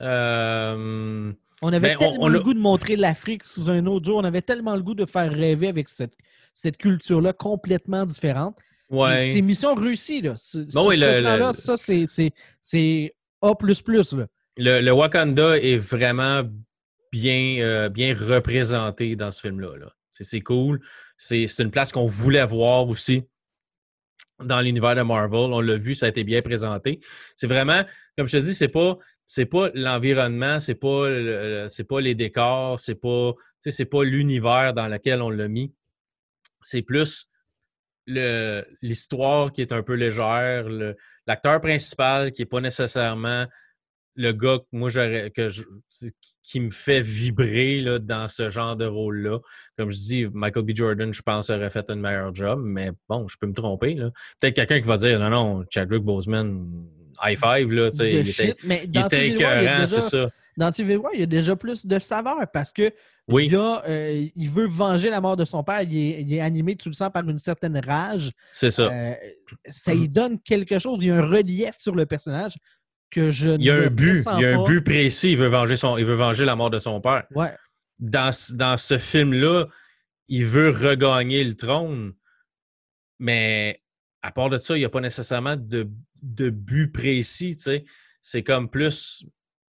[1.61, 4.19] On avait ben, tellement le goût de montrer l'Afrique sous un autre jour.
[4.19, 6.15] On avait tellement le goût de faire rêver avec cette,
[6.55, 8.57] cette culture-là complètement différente.
[8.91, 9.21] Ouais.
[9.21, 10.23] C'est mission réussie.
[10.23, 10.35] Là.
[10.73, 13.49] Bon, le, ça, c'est A.
[13.49, 14.27] Là.
[14.57, 16.43] Le, le, Wakanda est vraiment
[17.13, 19.77] bien, euh, bien représenté dans ce film-là.
[19.77, 20.81] -là, c'est cool.
[21.17, 23.23] C'est une place qu'on voulait voir aussi
[24.43, 25.53] dans l'univers de Marvel.
[25.53, 27.01] On l'a vu, ça a été bien présenté.
[27.37, 27.83] C'est vraiment,
[28.17, 32.81] comme je te dis, c'est pas c'est pas l'environnement, c'est pas c'est pas les décors,
[32.81, 35.73] c'est pas c'est pas l'univers dans lequel on l'a mis.
[36.63, 37.29] C'est plus
[38.83, 40.67] l'histoire qui est un peu légère,
[41.27, 43.47] l'acteur principal qui est pas nécessairement
[44.19, 45.49] le gars que moi j'aurais que
[46.43, 49.39] qui me fait vibrer là, dans ce genre de rôle-là.
[49.77, 50.71] Comme je dis, Michael B.
[50.75, 53.95] Jordan, je pense, aurait fait un meilleur job, mais bon, je peux me tromper.
[54.41, 56.67] Peut-être quelqu'un qui va dire non, non, Chadwick Boseman,
[57.23, 60.31] high five, là, tu sais, il, était, mais il était écœurant, c'est ça.
[60.57, 62.93] Dans War, il y a déjà plus de saveur parce que
[63.29, 63.51] oui.
[63.55, 65.83] Euh, il veut venger la mort de son père.
[65.83, 68.33] Il est, animé, tu le sens, par une certaine rage.
[68.47, 68.85] C'est ça.
[68.85, 69.15] Euh,
[69.69, 70.99] ça lui donne quelque chose.
[71.03, 72.57] Il y a un relief sur le personnage
[73.11, 74.25] que je Il y a un but.
[74.37, 75.33] Il y a un but précis.
[75.33, 77.25] Il veut venger, son, il veut venger la mort de son père.
[77.35, 77.55] Ouais.
[77.99, 79.67] Dans, dans ce film-là,
[80.29, 82.15] il veut regagner le trône.
[83.19, 83.83] Mais
[84.23, 85.89] à part de ça, il n'y a pas nécessairement de,
[86.23, 87.57] de but précis.
[88.21, 89.25] C'est comme plus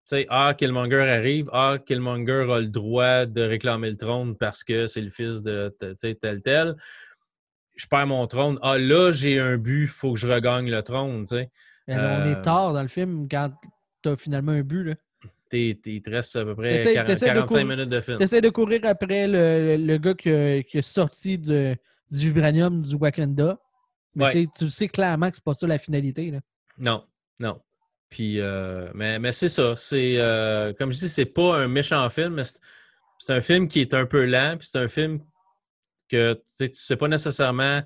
[0.10, 4.88] sais, ah, Killmonger arrive, ah, Killmonger a le droit de réclamer le trône parce que
[4.88, 5.76] c'est le fils de
[6.22, 6.76] tel, tel.
[7.76, 8.60] Je perds mon trône.
[8.62, 11.52] Ah, là, j'ai un but, il faut que je regagne le trône, tu sais.
[11.88, 13.52] on est euh, tard dans le film quand
[14.02, 14.96] tu as finalement un but, là.
[15.54, 18.18] il te reste à peu près 45 minutes de film.
[18.18, 21.78] Tu essaies de courir après le, le gars qui a, est sorti du
[22.12, 23.58] vibranium du Wakanda.
[24.16, 26.32] Mais tu sais clairement que c'est pas ça la finalité.
[26.32, 26.40] Là.
[26.78, 27.06] Non,
[27.40, 27.62] non.
[28.10, 29.76] Puis, euh, mais, mais c'est ça.
[29.76, 33.82] C'est euh, comme je dis, c'est pas un méchant film, mais c'est un film qui
[33.82, 35.20] est un peu lent, puis c'est un film
[36.10, 37.84] que tu sais, sais pas nécessairement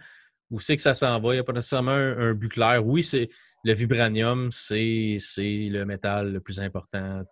[0.50, 1.34] où c'est que ça s'en va.
[1.34, 2.86] Il n'y a pas nécessairement un, but clair.
[2.86, 3.30] Oui, c'est
[3.66, 7.24] le vibranium, c'est le métal le plus important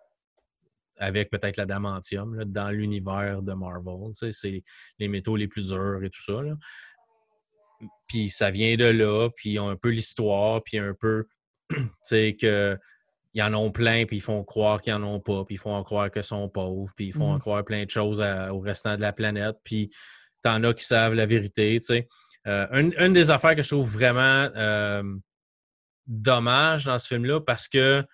[0.98, 4.12] avec peut-être l'adamantium dans l'univers de Marvel.
[4.14, 4.62] C'est
[4.98, 6.40] les métaux les plus durs et tout ça.
[8.06, 11.26] Puis ça vient de là, puis un peu l'histoire, puis un peu
[12.02, 12.78] sais, que
[13.34, 15.82] ils en ont plein, puis ils font croire qu'ils en ont pas, puis ils font
[15.82, 17.40] croire qu'ils sont pauvres, puis ils font mmh.
[17.40, 19.90] croire plein de choses au restant de la planète, puis
[20.42, 22.08] t'en as qui savent la vérité, tu sais.
[22.48, 25.02] Euh, une, des affaires que je trouve vraiment euh,
[26.06, 28.04] dommage dans ce film-là, parce que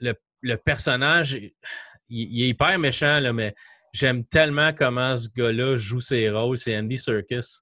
[0.00, 1.38] le, personnage,
[2.08, 3.54] il, est hyper méchant, là, mais
[3.92, 6.56] j'aime tellement comment ce gars-là joue ses rôles.
[6.56, 7.60] C'est Andy Serkis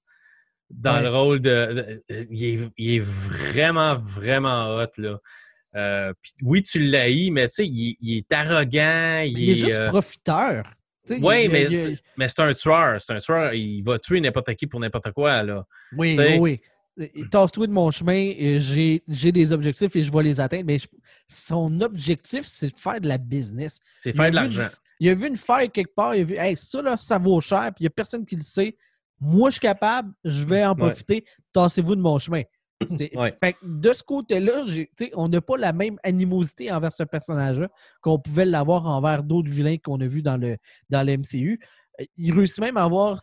[0.69, 2.03] dans le rôle de.
[2.29, 5.19] il, est, vraiment, vraiment hot, là.
[5.75, 9.23] Euh, oui, tu l'haïs, mais tu sais, il, est arrogant.
[9.25, 10.63] Il, est, juste euh, profiteur.
[11.09, 11.67] Oui, mais,
[12.17, 12.99] mais c'est un tueur.
[12.99, 13.53] C'est un tueur.
[13.53, 15.65] Il va tuer n'importe qui pour n'importe quoi, là.
[15.95, 16.61] Oui, oui, oui.
[17.29, 20.65] Tasse-toi de mon chemin, j'ai des objectifs et je vais les atteindre.
[20.65, 20.79] Mais
[21.27, 23.79] son objectif, c'est de faire de la business.
[23.99, 24.67] C'est faire de l'argent.
[24.99, 27.39] Il a vu une faille quelque part, il a vu, hey, ça, là, ça vaut
[27.39, 28.75] cher, puis il n'y a personne qui le sait.
[29.19, 31.25] Moi, je suis capable, je vais en profiter.
[31.53, 32.43] Tassez-vous de mon chemin.
[32.97, 34.63] Fait de ce côté-là,
[35.13, 37.69] on n'a pas la même animosité envers ce personnage-là
[38.01, 40.57] qu'on pouvait l'avoir envers d'autres vilains qu'on a vus dans le,
[40.89, 41.59] dans le MCU.
[41.99, 43.21] Euh, il réussit même à avoir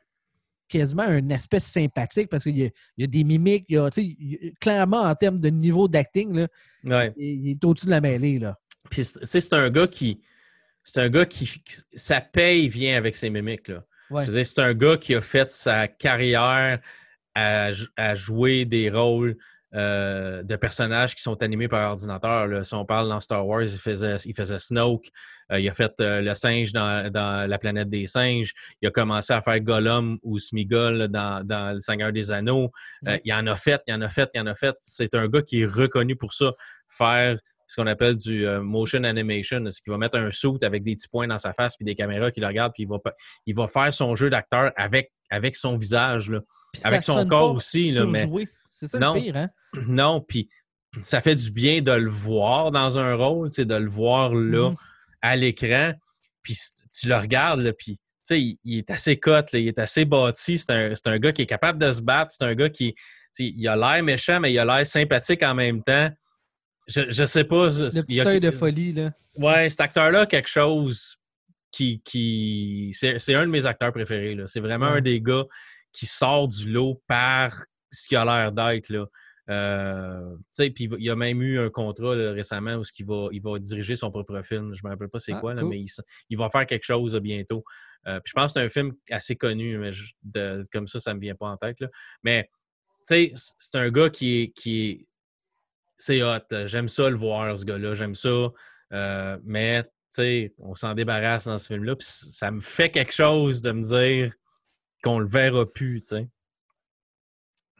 [0.68, 3.90] quasiment une espèce sympathique parce qu'il y, a des mimiques, il y a,
[4.60, 6.46] clairement en termes de niveau d'acting,
[6.84, 8.40] il, est au-dessus de la mêlée.
[8.40, 8.58] Là.
[8.90, 10.20] Puis c'est un gars qui.
[10.82, 11.48] C'est un gars qui,
[11.94, 13.68] Sa paye vient avec ses mimiques.
[13.68, 13.84] Là
[14.28, 16.80] c'est un gars qui a fait sa carrière
[17.34, 19.36] à, jouer des rôles
[19.74, 22.64] euh, de personnages qui sont animés par ordinateur.
[22.64, 25.08] Si on parle dans Star Wars, il faisait, il faisait Snoke.
[25.50, 27.10] Euh, il a fait euh, le singe dans,
[27.48, 28.52] La planète des singes.
[28.80, 32.70] Il a commencé à faire Gollum ou Smigol dans, Le Seigneur des Anneaux.
[33.24, 34.76] il en a fait, il en a fait, il en a fait.
[34.80, 36.52] C'est un gars qui est reconnu pour ça.
[36.88, 37.38] Faire
[37.74, 39.62] ce qu'on appelle du euh, motion animation.
[39.68, 41.96] C'est qu'il va mettre un suit avec des petits points dans sa face puis des
[41.96, 42.98] caméras qui le regardent, puis il va,
[43.46, 46.40] il va faire son jeu d'acteur avec, avec son visage, là.
[46.84, 47.90] avec son corps aussi.
[47.90, 48.28] Là, mais...
[48.70, 49.48] C'est ça non, le pire, hein?
[49.86, 50.48] Non, puis
[51.00, 54.76] ça fait du bien de le voir dans un rôle, de le voir là, mm-hmm.
[55.22, 55.92] à l'écran,
[56.42, 56.56] puis
[56.96, 57.98] tu le regardes, puis
[58.30, 61.46] il, il est assez cote, il est assez bâti, c'est un, un, gars qui est
[61.46, 62.94] capable de se battre, c'est un gars qui
[63.38, 66.08] il a l'air méchant, mais il a l'air sympathique en même temps.
[66.86, 67.66] Je, je sais pas.
[67.66, 68.40] Le petit a...
[68.40, 69.12] de folie, là.
[69.36, 71.16] Ouais, cet acteur-là, quelque chose
[71.70, 72.02] qui.
[72.04, 72.90] qui...
[72.92, 74.36] C'est un de mes acteurs préférés.
[74.46, 75.44] C'est vraiment un des gars
[75.92, 78.88] qui sort du lot par ce qui a l'air d'être.
[78.90, 79.06] Là.
[79.50, 83.94] Euh, puis il a même eu un contrat récemment où il va, il va diriger
[83.94, 84.74] son propre film.
[84.74, 85.82] Je ne me rappelle pas c'est ah, quoi, là, mais
[86.30, 87.64] il, va faire quelque chose bientôt.
[88.06, 89.90] Euh, puis je pense que c'est un film assez connu, mais
[90.72, 91.78] comme ça, ça ne me vient pas en tête.
[91.80, 91.88] Là.
[92.22, 92.48] Mais
[93.04, 93.32] c'est
[93.74, 95.06] un gars qui est, qui est
[96.04, 96.66] c'est hot.
[96.66, 97.94] J'aime ça le voir, ce gars-là.
[97.94, 98.50] J'aime ça.
[98.92, 99.84] Euh, mais
[100.58, 101.96] on s'en débarrasse dans ce film-là.
[101.96, 104.34] Puis ça me fait quelque chose de me dire
[105.02, 106.02] qu'on le verra plus.
[106.02, 106.28] sais.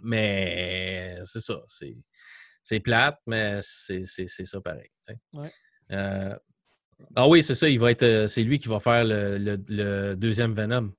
[0.03, 1.63] Mais c'est ça.
[2.63, 4.91] C'est plate, mais c'est ça pareil.
[5.93, 6.35] Euh,
[7.17, 7.69] ah oui, c'est ça.
[7.69, 8.05] Il va être.
[8.05, 10.95] Euh, c'est lui qui va faire le, deuxième Venom.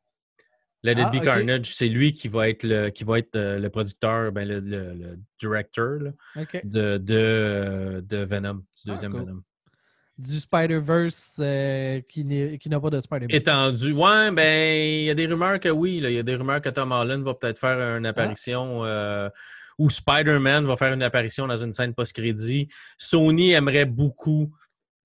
[0.85, 3.57] Let It ah, Be Carnage, c'est lui qui va être le, qui va être euh,
[3.57, 5.99] le producteur, ben le, le, directeur
[6.63, 9.41] de, de, Venom, du ah, deuxième Venom
[10.17, 11.41] du Spider-Verse
[12.07, 13.35] qui n'a pas de Spider-Man.
[13.35, 13.91] Étendu.
[13.91, 15.99] Ouais, ben, il y a des rumeurs que oui.
[16.01, 19.29] Il y a des rumeurs que Tom Holland va peut-être faire une apparition euh,
[19.77, 22.69] ou Spider-Man va faire une apparition dans une scène post-crédit.
[22.97, 24.53] Sony aimerait beaucoup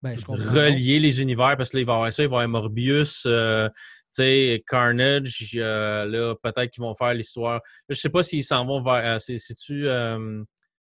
[0.03, 2.43] ben, relier les univers parce que là, il va y avoir ça, il va y
[2.43, 3.23] avoir Morbius.
[3.25, 3.67] Euh,
[4.10, 7.62] sais, Carnage, euh, là, peut-être qu'ils vont faire l'histoire.
[7.88, 9.19] Je sais pas s'ils s'en vont vers.
[9.22, 9.88] C'est-tu.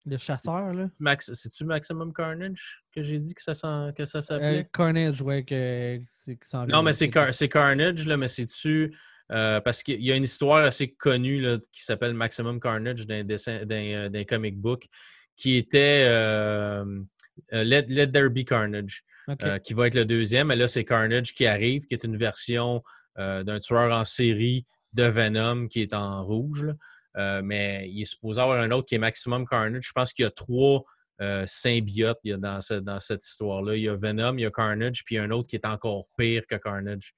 [0.08, 0.88] Le chasseur, là?
[1.00, 1.32] Max...
[1.34, 4.60] C'est-tu Maximum Carnage que j'ai dit que ça, que ça s'appelait?
[4.60, 7.10] Euh, Carnage, ouais, que c'est Non, mais c'est
[7.48, 8.96] Carnage, là, mais c'est-tu.
[9.32, 13.24] Euh, parce qu'il y a une histoire assez connue là, qui s'appelle Maximum Carnage d'un
[13.24, 14.86] d'un comic book
[15.34, 16.84] qui était euh,
[17.50, 19.02] Let, Let, There Be Carnage,
[19.64, 20.52] qui va être le deuxième.
[20.52, 22.84] Et là, c'est Carnage qui arrive, qui est une version
[23.16, 26.66] d'un tueur en série de Venom qui est en rouge.
[27.16, 29.84] Euh, mais il est supposé avoir un autre qui est Maximum Carnage.
[29.86, 30.84] Je pense qu'il y a trois
[31.22, 33.76] euh, symbiotes dans, cette histoire-là.
[33.76, 35.56] Il y a Venom, il y a Carnage, puis il y a un autre qui
[35.56, 37.14] est encore pire que Carnage,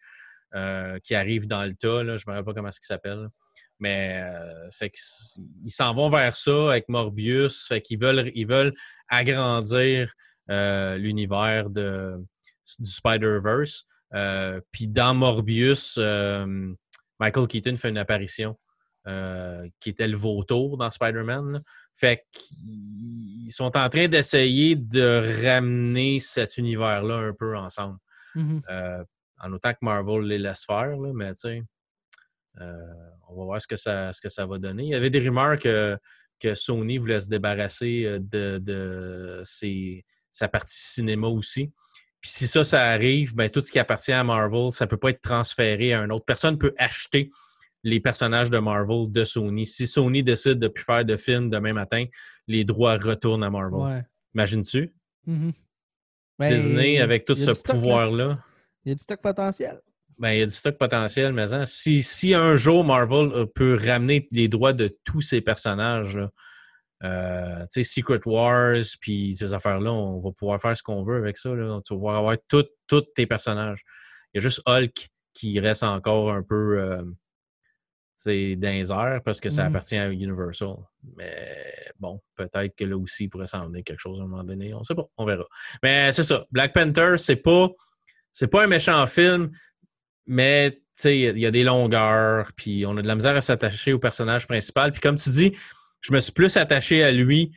[0.54, 1.98] euh, qui arrive dans le tas.
[1.98, 3.28] Je ne me rappelle pas comment il s'appelle.
[3.80, 4.20] Mais
[4.82, 7.72] ils s'en vont vers ça avec Morbius.
[7.90, 8.74] Ils veulent
[9.08, 10.12] agrandir
[10.48, 12.26] l'univers du
[12.64, 13.84] Spider-Verse.
[14.10, 15.98] Puis dans Morbius,
[17.18, 18.56] Michael Keaton fait une apparition.
[19.08, 21.62] Euh, qui était le vautour dans Spider-Man.
[21.94, 27.96] Fait qu'ils sont en train d'essayer de ramener cet univers-là un peu ensemble.
[28.34, 28.62] Mm-hmm.
[28.68, 29.04] Euh,
[29.40, 31.62] en autant que Marvel les laisse faire, mais tu sais,
[32.60, 32.76] euh,
[33.28, 34.82] on va voir ce que, ça, ce que ça va donner.
[34.82, 35.96] Il y avait des rumeurs que,
[36.38, 39.42] que Sony voulait se débarrasser de,
[40.30, 41.72] sa partie cinéma aussi.
[42.20, 44.96] Puis si ça, ça arrive, ben, tout ce qui appartient à Marvel, ça ne peut
[44.96, 46.24] pas être transféré à un autre.
[46.24, 47.30] Personne ne peut acheter
[47.84, 49.64] les personnages de Marvel de Sony.
[49.64, 52.04] Si Sony décide de ne plus faire de film demain matin,
[52.48, 54.04] les droits retournent à Marvel.
[54.34, 54.92] Imagines-tu?
[55.28, 55.52] Mm-hmm.
[56.38, 58.38] Ben, Disney, avec tout ce pouvoir-là.
[58.84, 59.80] Il y a du stock potentiel.
[60.18, 63.46] Ben, il y a du stock potentiel, mais hein, si, si, un jour Marvel euh,
[63.46, 66.18] peut ramener les droits de tous ces personnages,
[67.04, 71.16] euh, tu sais, Secret Wars, puis ces affaires-là, on va pouvoir faire ce qu'on veut
[71.16, 71.50] avec ça.
[71.50, 73.84] Tu vas pouvoir avoir tous tes personnages.
[74.32, 76.80] Il y a juste Hulk qui reste encore un peu.
[76.80, 77.02] Euh,
[78.16, 79.66] c'est dans parce que ça mmh.
[79.68, 80.74] appartient à Universal.
[81.16, 81.64] Mais
[82.00, 84.74] bon, peut-être que là aussi, il pourrait s'en venir quelque chose à un moment donné.
[84.74, 85.44] On sait pas, on verra.
[85.84, 86.44] Mais c'est ça.
[86.50, 87.68] Black Panther, c'est pas,
[88.32, 89.52] c'est pas un méchant film,
[90.26, 94.00] mais il y a des longueurs, puis on a de la misère à s'attacher au
[94.00, 94.90] personnage principal.
[94.90, 95.52] Puis comme tu dis,
[96.00, 97.52] je me suis plus attaché à lui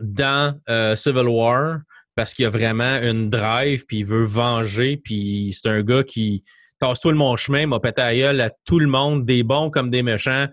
[0.00, 1.80] dans euh, Civil War
[2.14, 6.44] parce qu'il a vraiment une drive, puis il veut venger, puis c'est un gars qui
[6.78, 9.90] tasse-toi le mon chemin, m'a pété à gueule à tout le monde, des bons comme
[9.90, 10.48] des méchants,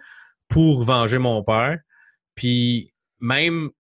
[0.47, 1.80] pour venger mon père.
[2.36, 3.71] Puis même,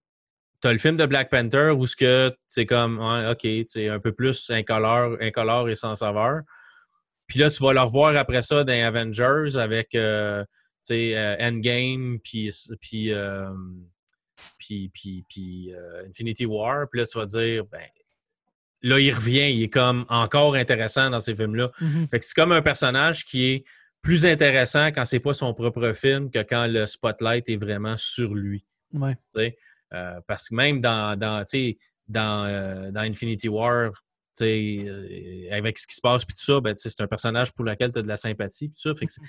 [0.61, 4.11] t'as le film de Black Panther où ce que c'est comme, ok, c'est un peu
[4.11, 6.41] plus incolore, incolore et sans saveur.
[7.27, 10.43] Puis là, tu vas le revoir après ça dans Avengers avec euh,
[10.91, 13.49] euh, Endgame, puis, puis, euh,
[14.57, 15.71] puis, puis, puis
[16.07, 16.87] Infinity War.
[16.89, 17.87] Puis là, tu vas dire, ben,
[18.81, 21.71] là, il revient, il est comme encore intéressant dans ces films-là.
[21.81, 22.21] Mm-hmm.
[22.21, 23.65] c'est comme un personnage qui est
[24.01, 28.33] plus intéressant quand c'est pas son propre film que quand le spotlight est vraiment sur
[28.33, 28.65] lui.
[29.93, 31.43] Euh, parce que même dans, dans,
[32.07, 33.91] dans, euh, dans Infinity War,
[34.41, 37.91] euh, avec ce qui se passe puis tout ça, ben, c'est un personnage pour lequel
[37.91, 38.71] tu as de la sympathie.
[38.73, 39.21] ça, mm-hmm.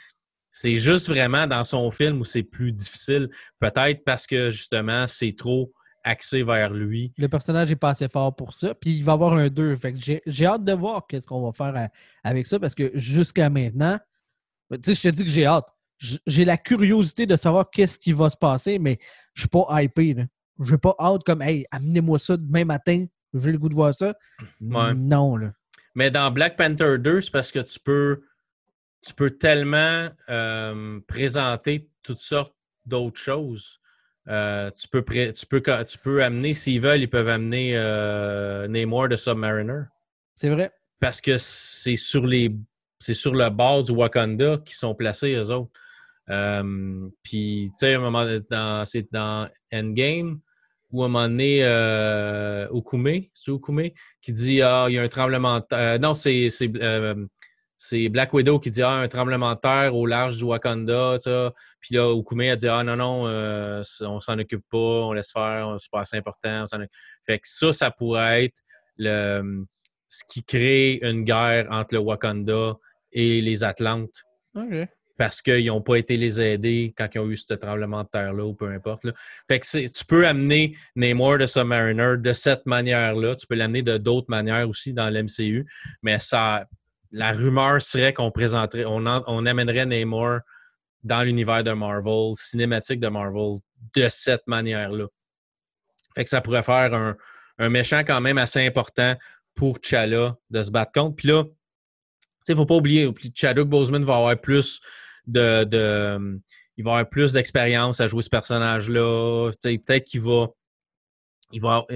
[0.61, 3.29] C'est juste vraiment dans son film où c'est plus difficile.
[3.61, 7.12] Peut-être parce que justement, c'est trop axé vers lui.
[7.16, 8.75] Le personnage est pas assez fort pour ça.
[8.75, 9.75] Puis il va avoir un 2.
[10.27, 11.88] j'ai hâte de voir qu'est-ce qu'on va faire
[12.25, 14.01] avec ça parce que jusqu'à maintenant,
[14.73, 15.68] tu sais, je te dis que j'ai hâte.
[16.27, 18.99] J'ai la curiosité de savoir qu'est-ce qui va se passer, mais
[19.35, 20.16] je suis pas hypé.
[20.59, 23.94] Je n'ai pas hâte comme Hey, amenez-moi ça demain matin, j'ai le goût de voir
[23.94, 24.12] ça.
[24.61, 25.53] Non, là.
[25.94, 28.23] Mais dans Black Panther 2, c'est parce que tu peux
[29.03, 32.55] tu peux tellement euh, présenter toutes sortes
[32.87, 33.81] d'autres choses.
[34.29, 39.09] Euh, tu, peux tu, peux, tu peux amener, s'ils veulent, ils peuvent amener euh, Namor
[39.09, 39.83] de Submariner.
[40.35, 40.73] C'est vrai.
[41.01, 42.55] Parce que c'est sur les
[42.99, 45.71] c'est sur le bord du Wakanda qui sont placés, eux autres.
[46.31, 48.27] Euh, puis, tu sais, un moment,
[48.85, 50.41] c'est dans Endgame,
[50.91, 55.03] où à un moment donné, euh, Okume, c'est Okume, qui dit Ah, il y a
[55.03, 56.01] un tremblement de terre.
[56.01, 56.49] non, c'est
[57.79, 61.17] c'est Black Widow qui dit ah, un tremblement de terre au large du Wakanda.
[61.21, 61.53] Ça.
[61.81, 65.31] Puis là, Okume a dit Ah non, non, euh, on s'en occupe pas, on laisse
[65.31, 66.64] faire, c'est pas assez important.
[67.25, 68.59] fait que ça, ça pourrait être
[68.97, 69.64] le,
[70.09, 72.75] ce qui crée une guerre entre le Wakanda
[73.12, 74.25] et les Atlantes.
[75.17, 78.45] Parce qu'ils n'ont pas été les aider quand ils ont eu ce tremblement de terre-là
[78.45, 79.07] ou peu importe.
[79.49, 83.37] Fait que tu peux amener Namor de Submariner de cette manière-là.
[83.37, 85.67] Tu peux l'amener de d'autres manières aussi dans l'MCU.
[86.03, 86.67] Mais ça,
[87.11, 90.40] la rumeur serait qu'on présenterait, on, amènerait Namor
[91.05, 93.59] dans l'univers de Marvel, cinématique de Marvel,
[93.94, 95.07] de cette manière-là.
[96.14, 97.16] Fait que ça pourrait faire
[97.59, 99.16] un, méchant quand même assez important
[99.55, 101.16] pour Chala de se battre contre.
[101.16, 101.44] Puis là,
[102.49, 104.81] il ne faut pas oublier, Chadwick Boseman va avoir plus
[105.27, 105.64] de,
[107.11, 109.51] plus d'expérience à jouer ce personnage-là.
[109.62, 110.49] Peut-être qu'il va,
[111.53, 111.87] il va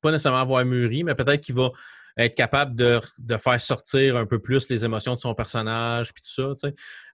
[0.00, 1.70] pas nécessairement avoir mûri, mais peut-être qu'il va
[2.16, 3.00] être capable de,
[3.38, 6.68] faire sortir un peu plus les émotions de son personnage, puis tout ça.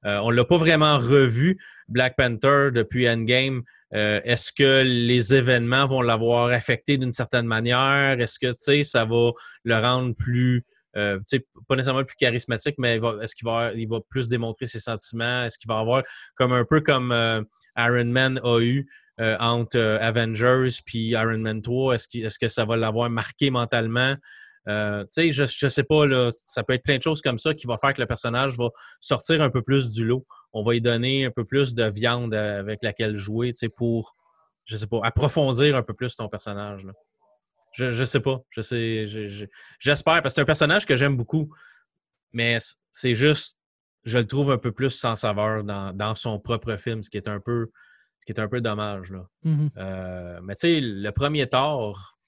[0.07, 1.59] Euh, on ne l'a pas vraiment revu,
[1.89, 3.63] Black Panther, depuis Endgame.
[3.95, 8.21] Euh, est-ce que les événements vont l'avoir affecté d'une certaine manière?
[8.21, 9.31] Est-ce que ça va
[9.65, 10.65] le rendre plus,
[10.97, 11.19] euh,
[11.67, 15.45] pas nécessairement plus charismatique, mais est-ce qu'il va, il va plus démontrer ses sentiments?
[15.45, 16.03] Est-ce qu'il va avoir
[16.37, 17.13] comme un peu comme
[17.77, 18.87] Iron Man a eu
[19.19, 21.95] entre Avengers puis Iron Man 3?
[21.95, 24.15] Est-ce, est-ce que ça va l'avoir marqué mentalement?
[24.68, 27.38] Euh, tu sais, je ne sais pas, là, ça peut être plein de choses comme
[27.38, 28.68] ça qui va faire que le personnage va
[29.01, 30.27] sortir un peu plus du lot.
[30.53, 34.14] On va lui donner un peu plus de viande avec laquelle jouer, tu sais, pour,
[34.64, 36.87] je sais pas, approfondir un peu plus ton personnage.
[37.73, 38.40] Je, ne sais pas.
[38.51, 39.07] Je sais,
[39.79, 41.51] j'espère, parce que c'est un personnage que j'aime beaucoup.
[42.33, 42.59] Mais
[42.92, 43.57] c'est juste,
[44.05, 47.29] je le trouve un peu plus sans saveur dans, son propre film, ce qui est
[47.29, 47.70] un peu,
[48.20, 49.11] ce qui est un peu dommage.
[49.11, 49.27] Là.
[49.44, 49.70] Mm-hmm.
[49.79, 52.18] Euh, mais tu sais, le premier Thor,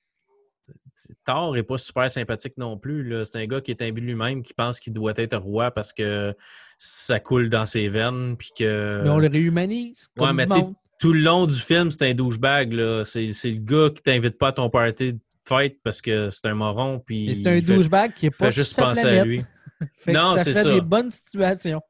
[1.24, 3.14] Thor n'est pas super sympathique non plus.
[3.24, 6.34] C'est un gars qui est imbu lui-même, qui pense qu'il doit être roi parce que
[6.78, 8.36] ça coule dans ses veines.
[8.36, 9.00] Puis que...
[9.02, 10.08] Mais on le réhumanise.
[10.18, 13.02] ouais, mais tout le long du film, c'est un douchebag.
[13.04, 16.54] C'est le gars qui t'invite pas à ton party de fête parce que c'est un
[16.54, 17.00] moron.
[17.00, 19.42] Puis c'est un douchebag qui est pas juste penser à lui.
[20.06, 20.72] non, c'est ça.
[20.72, 21.80] des bonnes situations.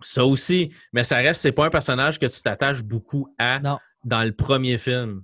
[0.00, 0.72] Ça aussi.
[0.92, 3.60] Mais ça reste, c'est pas un personnage que tu t'attaches beaucoup à
[4.04, 5.22] dans le premier film.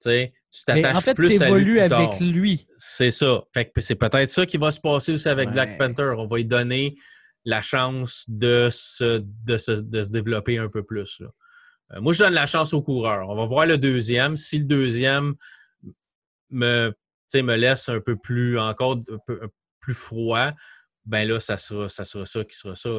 [0.00, 1.80] Tu sais, tu t'attaches en fait, plus à lui.
[1.80, 2.66] avec lui.
[2.76, 3.42] C'est ça.
[3.54, 6.12] Fait que c'est peut-être ça qui va se passer aussi avec Black Panther.
[6.18, 6.94] On va lui donner
[7.44, 11.22] la chance de se, de se, développer un peu plus.
[11.92, 13.28] Euh, moi, je donne la chance au coureur.
[13.30, 14.36] On va voir le deuxième.
[14.36, 15.34] Si le deuxième
[16.50, 16.92] me,
[17.34, 19.40] me laisse un peu plus, encore un peu
[19.80, 20.52] plus froid,
[21.06, 22.90] ben là, ça sera ça, sera ça qui sera ça.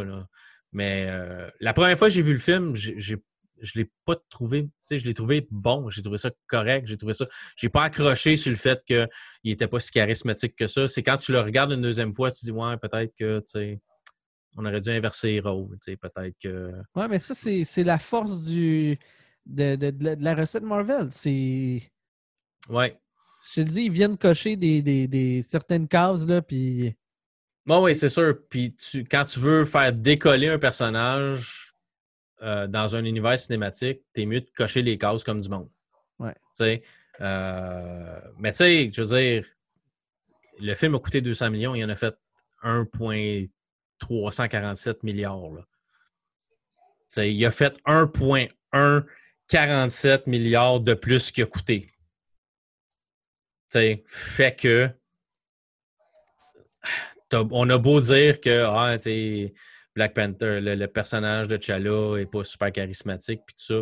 [0.72, 3.18] Mais euh, la première fois que j'ai vu le film, j'ai
[3.64, 6.98] je l'ai pas trouvé, tu sais, je l'ai trouvé bon, j'ai trouvé ça correct, j'ai
[6.98, 7.26] trouvé ça.
[7.56, 9.08] J'ai pas accroché sur le fait qu'il
[9.46, 10.88] était pas si charismatique que ça.
[10.88, 13.46] C'est quand tu le regardes une deuxième fois, tu te dis ouais, peut-être que tu
[13.46, 13.82] sais,
[14.58, 16.72] on aurait dû inverser les rôles, tu sais, peut-être que.
[16.96, 19.00] Ouais, mais ça, c'est la force du
[19.46, 21.10] de, de, la recette Marvel.
[21.12, 21.82] C'est.
[22.70, 22.98] Ouais.
[23.50, 26.96] Je te le dis, ils viennent cocher des, des, des certaines cases, là, puis.
[27.66, 28.36] Bon, oui, c'est sûr.
[28.50, 31.73] Puis tu, quand tu veux faire décoller un personnage,
[32.44, 35.70] euh, dans un univers cinématique, t'es mieux de cocher les cases comme du monde.
[36.20, 36.36] Ouais.
[37.22, 39.46] Euh, mais tu sais, je veux dire,
[40.60, 42.18] le film a coûté 200 millions, il en a fait
[42.64, 45.66] 1,347 milliards.
[47.18, 51.88] Il a fait 1,147 milliards de plus qu'il a coûté.
[53.70, 54.90] sais, fait que
[57.32, 58.98] on a beau dire que ah,
[59.96, 63.82] Black Panther, le, personnage de T'Challa est pas super charismatique, puis tout ça,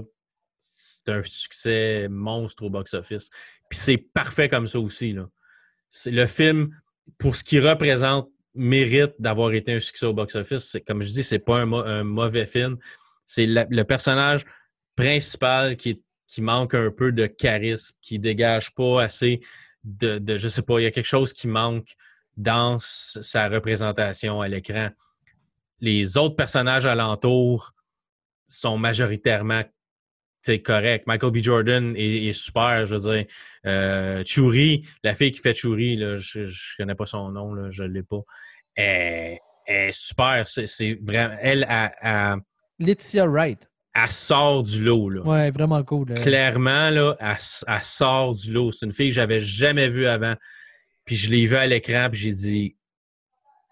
[0.57, 3.29] c'est un succès monstre au box-office.
[3.69, 5.15] Puis c'est parfait comme ça aussi.
[6.05, 6.75] Le film,
[7.17, 10.77] pour ce qu'il représente, mérite d'avoir été un succès au box-office.
[10.85, 12.77] Comme je dis, c'est pas un, mauvais film.
[13.25, 14.45] C'est le personnage
[14.95, 19.39] principal qui, qui manque un peu de charisme, qui dégage pas assez
[19.83, 21.95] de, de, je sais pas, il y a quelque chose qui manque
[22.37, 24.89] dans sa représentation à l'écran
[25.81, 27.73] les autres personnages alentours
[28.47, 29.63] sont majoritairement
[30.63, 31.05] corrects.
[31.07, 31.37] Michael B.
[31.37, 33.25] Jordan est, super, je veux dire.
[33.65, 37.89] Euh, Churi, la fille qui fait Churi, je ne connais pas son nom, je ne
[37.89, 38.21] l'ai pas.
[38.75, 40.47] Elle, est super.
[40.47, 41.35] C'est vraiment.
[41.39, 42.37] Elle a.
[42.79, 43.69] Laetitia Wright.
[43.93, 45.09] elle sort du lot.
[45.09, 45.21] Là.
[45.21, 46.11] Ouais, vraiment cool.
[46.15, 48.71] Clairement, là, elle, sort du lot.
[48.71, 50.33] C'est une fille que j'avais jamais vue avant.
[51.05, 52.75] Puis je l'ai vue à l'écran, puis j'ai dit,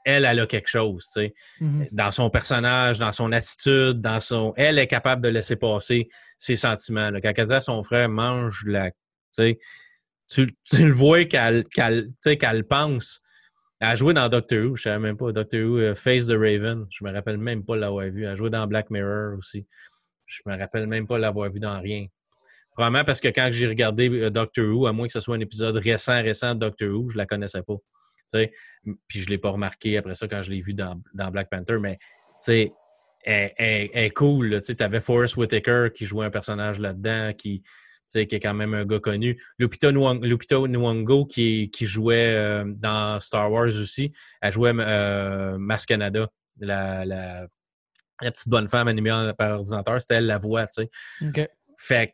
[0.06, 1.34] elle, elle a quelque chose, tu sais.
[1.62, 1.88] Mm-hmm.
[1.92, 4.54] Dans son personnage, dans son attitude, dans son.
[4.58, 7.12] Elle est capable de laisser passer ses sentiments.
[7.22, 8.92] Quand elle dit à son frère, mange la.
[9.38, 9.58] Tu,
[10.30, 11.66] tu le vois qu'elle
[12.68, 13.22] pense.
[13.80, 15.32] Elle a joué dans Doctor Who, je ne savais même pas.
[15.32, 18.24] Doctor Who, euh, Face the Raven, je me rappelle même pas l'avoir vu.
[18.24, 19.66] Elle a joué dans Black Mirror aussi.
[20.26, 22.06] Je me rappelle même pas l'avoir vu dans rien.
[22.74, 25.40] Probablement parce que quand j'ai regardé euh, Doctor Who, à moins que ce soit un
[25.40, 27.78] épisode récent, récent de Doctor Who, je la connaissais pas.
[28.32, 31.78] Puis je ne l'ai pas remarqué après ça quand je l'ai vu dans, Black Panther,
[31.80, 31.98] mais
[32.48, 32.72] elle,
[33.24, 34.62] elle, est cool.
[34.62, 37.64] Tu avais Forrest Whitaker qui jouait un personnage là-dedans, qui,
[38.12, 39.42] qui est quand même un gars connu.
[39.58, 46.28] Lupita, Nyong'o qui, qui jouait euh, dans Star Wars aussi, elle jouait euh, Mas Canada,
[46.60, 47.48] la, la,
[48.22, 50.68] petite bonne femme animée par ordinateur, c'était elle la voix.
[50.68, 50.90] sais.
[51.78, 52.14] Fait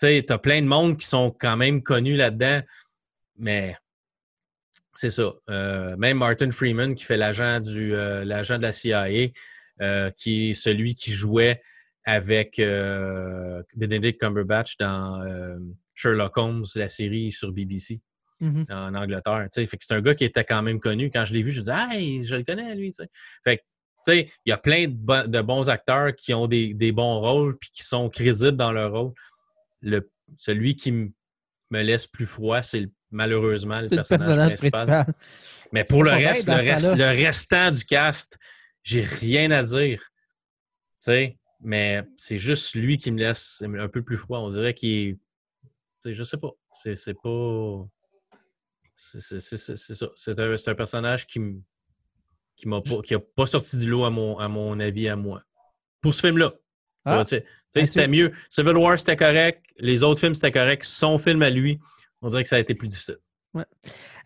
[0.00, 2.60] que, tu as plein de monde qui sont quand même connus là-dedans,
[3.36, 3.76] mais
[4.94, 5.32] c'est ça.
[5.50, 9.06] Euh, même Martin Freeman, qui fait l'agent du euh, l'agent de la CIA,
[9.82, 11.60] euh, qui est celui qui jouait
[12.04, 15.24] avec Benedict Cumberbatch dans
[15.94, 18.00] Sherlock Holmes, la série sur BBC
[18.42, 18.70] mm-hmm.
[18.70, 19.48] en Angleterre.
[19.54, 21.10] Fait que c'est un gars qui était quand même connu.
[21.10, 22.92] Quand je l'ai vu, je me disais Hey, je le connais, lui.
[23.42, 23.62] Fait que,
[24.12, 28.10] il y a plein de, bons acteurs qui ont des, bons rôles puis qui sont
[28.10, 29.12] crédibles dans leur rôle.
[29.80, 35.06] Le, celui qui me laisse plus froid, c'est le malheureusement, le personnage, principal.
[35.72, 38.38] Mais pour le reste, le, restant du cast,
[38.82, 40.00] j'ai rien à dire.
[40.00, 44.40] Tu sais, mais c'est juste lui qui me laisse un peu plus froid.
[44.40, 45.18] On dirait qu'il
[46.06, 46.12] est.
[46.12, 46.50] Je sais pas.
[46.72, 47.86] C'est pas.
[48.94, 50.06] C'est ça.
[50.14, 51.40] C'est un, un, personnage qui
[52.56, 55.16] qui m'a pas, qui a pas sorti du lot à mon, à mon avis à
[55.16, 55.42] moi.
[56.00, 56.52] Pour ce film-là.
[57.06, 57.22] Ah.
[57.68, 58.32] C'était mieux.
[58.48, 59.64] Civil War, c'était correct.
[59.78, 60.84] Les autres films, c'était correct.
[60.84, 61.80] Son film à lui,
[62.24, 63.18] on dirait que ça a été plus difficile.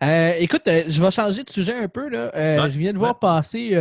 [0.01, 2.09] Euh, écoute, euh, je vais changer de sujet un peu.
[2.09, 2.31] Là.
[2.35, 3.75] Euh, je viens de voir passer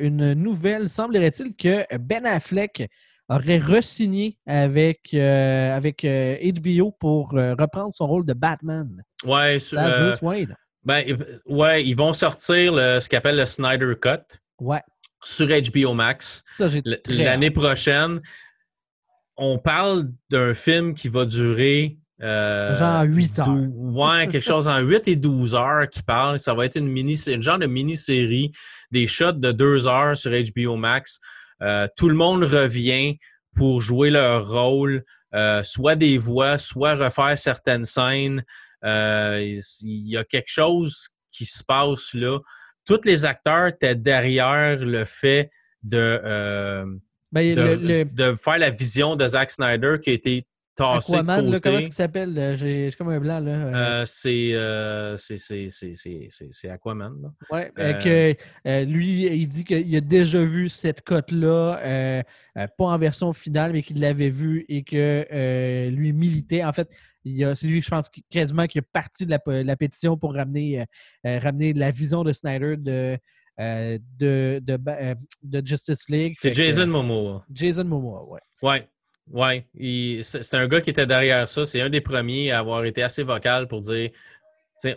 [0.00, 0.88] une nouvelle.
[0.88, 2.88] Semblerait-il que Ben Affleck
[3.28, 9.02] aurait re-signé avec, avec HBO pour reprendre son rôle de Batman.
[9.24, 9.58] Ouais,
[10.84, 11.04] Ben,
[11.46, 14.38] ouais, ils vont sortir ce qu'ils appelle le Snyder Cut.
[14.60, 14.82] Ouais.
[15.22, 16.44] Sur HBO Max.
[17.08, 18.20] L'année prochaine.
[19.36, 23.48] On parle d'un film qui va durer euh, genre 8 heures.
[23.48, 26.38] Ouais, quelque chose en 8 et 12 heures qui parle.
[26.38, 28.52] Ça va être une mini une genre de mini-série,
[28.90, 31.18] des shots de 2 heures sur HBO Max.
[31.62, 33.18] Euh, tout le monde revient
[33.54, 35.04] pour jouer leur rôle,
[35.34, 38.44] euh, soit des voix, soit refaire certaines scènes.
[38.82, 42.38] il y a quelque chose qui se passe là.
[42.86, 45.50] Tous les acteurs étaient derrière le fait
[45.82, 46.20] de,
[47.32, 50.46] ben, de, faire la vision de Zack Snyder qui a été
[50.78, 52.38] Aquaman, là, comment est-ce qu'il s'appelle?
[52.38, 53.40] Euh, j'ai comme un blanc.
[53.40, 53.52] là.
[53.52, 54.04] Euh.
[54.26, 57.32] Euh, c'est Aquaman.
[57.50, 58.34] Oui, que
[58.84, 62.24] lui, il dit qu'il a déjà vu cette cote-là,
[62.54, 66.64] pas en version finale, mais qu'il l'avait vue et que lui militait.
[66.64, 66.88] En fait,
[67.24, 70.84] c'est lui, je pense, quasiment qui est parti de la, pétition pour ramener,
[71.24, 73.18] ramener la vision de Snyder de.
[73.58, 74.60] de,
[75.42, 76.36] de, Justice League.
[76.38, 77.44] C'est Jason Momoa.
[77.50, 78.40] Jason Momoa, oui.
[78.62, 78.86] Ouais.
[79.32, 81.66] Oui, c'est un gars qui était derrière ça.
[81.66, 84.10] C'est un des premiers à avoir été assez vocal pour dire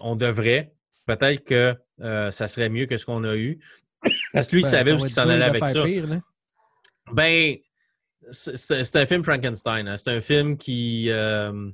[0.02, 0.72] on devrait,
[1.06, 3.60] peut-être que euh, ça serait mieux que ce qu'on a eu.
[4.34, 5.84] Parce que lui, il ben, savait où il s'en allait avec ça.
[7.12, 7.56] ben,
[8.32, 9.88] c'est un film Frankenstein.
[9.88, 9.98] Hein.
[9.98, 11.08] C'est un film qui.
[11.10, 11.70] Euh,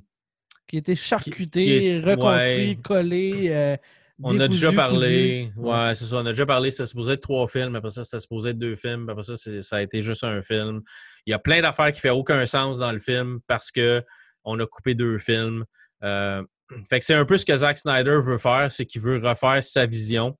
[0.66, 3.48] qui était charcuté, reconstruit, collé.
[3.50, 3.76] Euh,
[4.22, 5.52] on a déjà parlé.
[5.56, 6.16] Ouais, c'est ça.
[6.16, 6.70] On a déjà parlé.
[6.70, 7.74] C'était supposé être trois films.
[7.76, 9.08] Après ça, c'était supposé être deux films.
[9.08, 10.80] Après ça, ça a été juste un film.
[11.26, 14.60] Il y a plein d'affaires qui ne font aucun sens dans le film parce qu'on
[14.60, 15.64] a coupé deux films.
[16.02, 16.42] Euh,
[16.88, 19.62] fait que c'est un peu ce que Zack Snyder veut faire, c'est qu'il veut refaire
[19.62, 20.36] sa vision.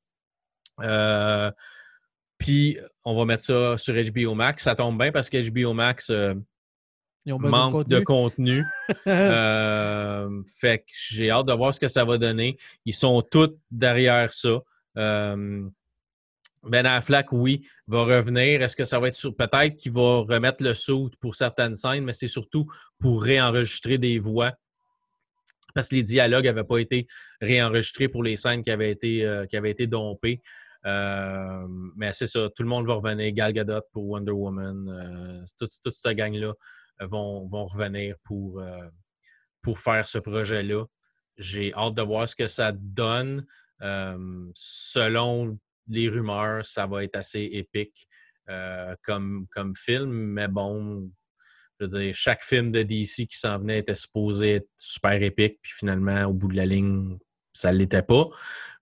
[0.83, 1.51] Euh,
[2.39, 4.65] puis on va mettre ça sur HBO Max.
[4.65, 6.35] Ça tombe bien parce que HBO Max euh,
[7.27, 8.65] manque de contenu.
[9.07, 12.57] Euh, fait que j'ai hâte de voir ce que ça va donner.
[12.85, 14.61] Ils sont tous derrière ça.
[14.97, 15.69] Euh,
[16.63, 18.63] ben Affleck, oui, va revenir.
[18.63, 19.35] Est-ce que ça va être sur.
[19.35, 22.67] Peut-être qu'il va remettre le saut pour certaines scènes, mais c'est surtout
[22.99, 24.53] pour réenregistrer des voix.
[25.75, 27.07] Parce que les dialogues n'avaient pas été
[27.41, 30.43] réenregistrés pour les scènes qui avaient été, euh, qui avaient été dompées.
[30.85, 33.33] mais c'est ça, tout le monde va revenir.
[33.33, 36.55] Gal Gadot pour Wonder Woman, toute, toute cette gang-là
[37.01, 38.89] vont, revenir pour, euh,
[39.63, 40.85] pour faire ce projet-là.
[41.37, 43.45] J'ai hâte de voir ce que ça donne.
[43.83, 48.09] Euh, selon les rumeurs, ça va être assez épique
[48.49, 51.11] euh, comme, comme film, mais bon,
[51.79, 55.59] je veux dire, chaque film de DC qui s'en venait était supposé être super épique,
[55.61, 57.19] puis finalement, au bout de la ligne,
[57.53, 58.29] ça ne l'était pas.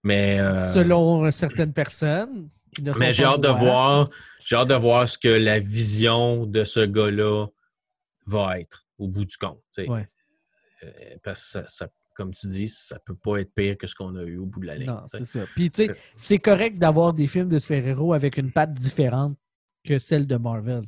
[0.03, 2.51] Mais, euh, Selon certaines personnes.
[2.99, 4.11] mais j'ai hâte de voir.
[4.45, 7.47] J'ai hâte de voir ce que la vision de ce gars-là
[8.27, 9.63] va être au bout du compte.
[9.79, 10.09] Ouais.
[10.83, 14.15] Euh, parce que ça, comme tu dis, ça peut pas être pire que ce qu'on
[14.17, 14.87] a eu au bout de la ligne.
[14.87, 15.45] Non, c'est ça.
[15.55, 19.37] Puis, tu sais, c'est correct d'avoir des films de super-héros avec une patte différente
[19.85, 20.85] que celle de Marvel.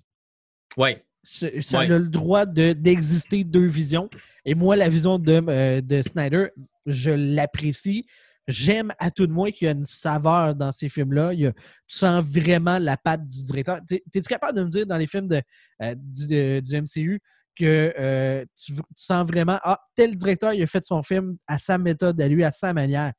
[0.76, 0.96] Oui.
[1.24, 4.08] Ça a le droit d'exister deux visions.
[4.44, 6.50] Et moi, la vision de, euh, de Snyder,
[6.86, 8.06] je l'apprécie.
[8.48, 11.34] J'aime à tout de moins qu'il y a une saveur dans ces films-là.
[11.34, 11.52] Tu
[11.88, 13.80] sens vraiment la patte du directeur.
[13.90, 15.42] Es-tu capable de me dire dans les films de,
[15.82, 17.20] euh, du, MCU
[17.56, 21.76] que euh, tu, sens vraiment, ah, tel directeur, il a fait son film à sa
[21.76, 23.12] méthode, à lui, à sa manière.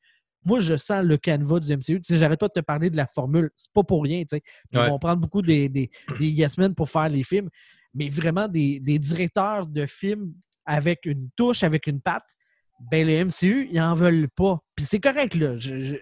[0.45, 1.99] Moi, je sens le canevas du MCU.
[2.09, 3.49] J'arrête pas de te parler de la formule.
[3.57, 4.23] C'est pas pour rien.
[4.31, 5.89] Ils vont prendre beaucoup des, des,
[6.21, 7.49] yes men pour faire les films,
[7.93, 10.33] mais vraiment des, des directeurs de films
[10.65, 12.36] avec une touche, avec une patte
[12.79, 14.59] ben le MCU, ils n'en veulent pas.
[14.75, 15.55] Puis c'est correct, là.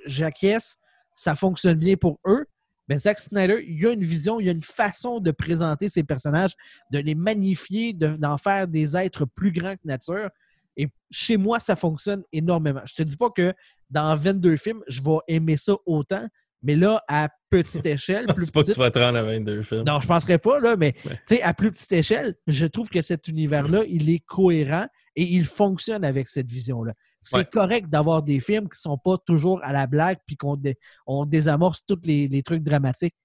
[0.06, 0.78] J'acquiesce,
[1.12, 2.46] ça fonctionne bien pour eux.
[2.88, 6.54] Mais Zack Snyder, il a une vision, il a une façon de présenter ses personnages,
[6.92, 10.30] de les magnifier, d'en faire des êtres plus grands que nature.
[10.78, 12.82] Et chez moi, ça fonctionne énormément.
[12.86, 13.54] Je te dis pas que
[13.90, 16.28] dans 22 films, je vais aimer ça autant,
[16.66, 18.26] mais là, à petite échelle.
[18.40, 19.84] c'est pas que tu vas te rendre à 22 films.
[19.84, 20.96] Non, je ne penserais pas, là, mais
[21.42, 26.04] à plus petite échelle, je trouve que cet univers-là, il est cohérent et il fonctionne
[26.04, 26.94] avec cette vision-là.
[27.20, 31.26] C'est correct d'avoir des films qui ne sont pas toujours à la blague puis qu'on
[31.26, 33.16] désamorce tous les, trucs dramatiques.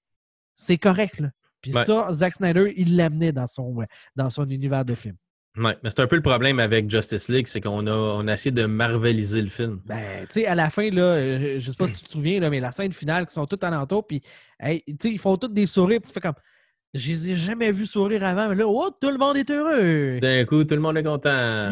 [0.55, 1.29] C'est correct, là.
[1.61, 3.75] Puis ça, Zack Snyder, il l'amenait dans son,
[4.15, 5.17] dans son univers de films.
[5.57, 8.33] Oui, mais c'est un peu le problème avec Justice League, c'est qu'on a, on a
[8.33, 9.81] essayé de marveliser le film.
[9.85, 12.39] Ben, tu sais, à la fin, là, je, ne sais pas si tu te souviens,
[12.39, 14.21] là, mais la scène finale, qui sont tous alentour, puis,
[14.63, 16.35] ils font tous des sourires, puis tu fais comme,
[16.93, 20.19] je les ai jamais vus sourire avant, mais là, oh, tout le monde est heureux.
[20.19, 21.69] D'un coup, tout le monde est content.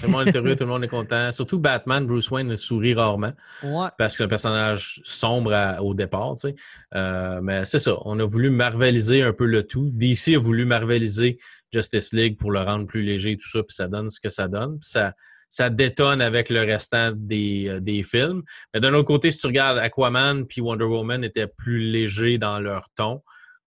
[0.00, 1.30] Tout le monde est heureux, tout le monde est content.
[1.30, 3.32] Surtout Batman, Bruce Wayne sourit rarement.
[3.62, 3.88] Ouais.
[3.98, 5.52] Parce que c'est un personnage sombre
[5.82, 6.54] au départ, tu sais.
[6.94, 7.98] Euh, mais c'est ça.
[8.06, 9.90] On a voulu marveliser un peu le tout.
[9.92, 11.38] DC a voulu marveliser
[11.70, 14.48] Justice League pour le rendre plus léger, tout ça, puis ça donne ce que ça
[14.48, 14.78] donne.
[14.78, 15.12] Puis ça,
[15.50, 18.42] ça détonne avec le restant des, euh, des films.
[18.72, 22.58] Mais d'un autre côté, si tu regardes Aquaman puis Wonder Woman étaient plus légers dans
[22.58, 23.20] leur ton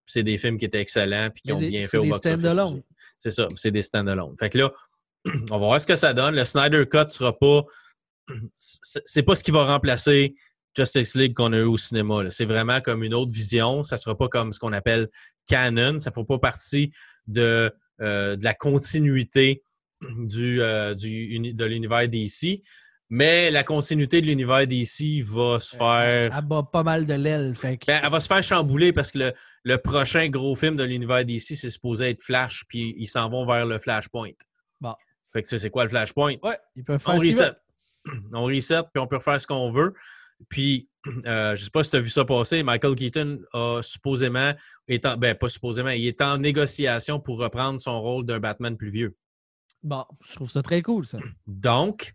[0.10, 2.82] c'est des films qui étaient excellents puis qui ont bien fait au box-office.
[3.20, 4.36] C'est ça, c'est des stand-alone.
[4.38, 4.72] Fait que là,
[5.26, 6.36] on va voir ce que ça donne.
[6.36, 7.64] Le Snyder Cut sera pas.
[8.53, 10.36] C'est pas ce qui va remplacer
[10.76, 12.30] Justice League qu'on a eu au cinéma.
[12.30, 13.84] C'est vraiment comme une autre vision.
[13.84, 15.10] Ça sera pas comme ce qu'on appelle
[15.47, 15.97] canon.
[15.97, 16.91] Ça ne fait pas partie
[17.28, 19.64] de, euh, de la continuité
[20.01, 22.62] du, euh, du, de l'univers DC.
[23.12, 26.32] Mais la continuité de l'univers DC va se faire.
[26.36, 27.55] Elle, bat pas mal de l'aile.
[27.62, 29.34] Ben, elle va se faire chambouler parce que
[29.64, 33.47] le, prochain gros film de l'univers DC, c'est supposé être Flash, puis ils s'en vont
[33.47, 34.34] vers le Flashpoint.
[34.80, 34.93] Bon.
[35.34, 36.36] Fait que c'est quoi le Flashpoint?
[36.43, 37.51] Ouais, ils peuvent faire On reset.
[38.34, 39.93] On reset, puis on peut faire ce qu'on veut.
[40.47, 40.88] Puis,
[41.26, 44.53] euh, je ne sais pas si tu as vu ça passer, Michael Keaton a supposément,
[44.88, 48.91] étant, ben pas supposément, il est en négociation pour reprendre son rôle d'un Batman plus
[48.91, 49.18] vieux.
[49.82, 51.20] Bon, je trouve ça très cool, ça.
[51.47, 52.14] Donc,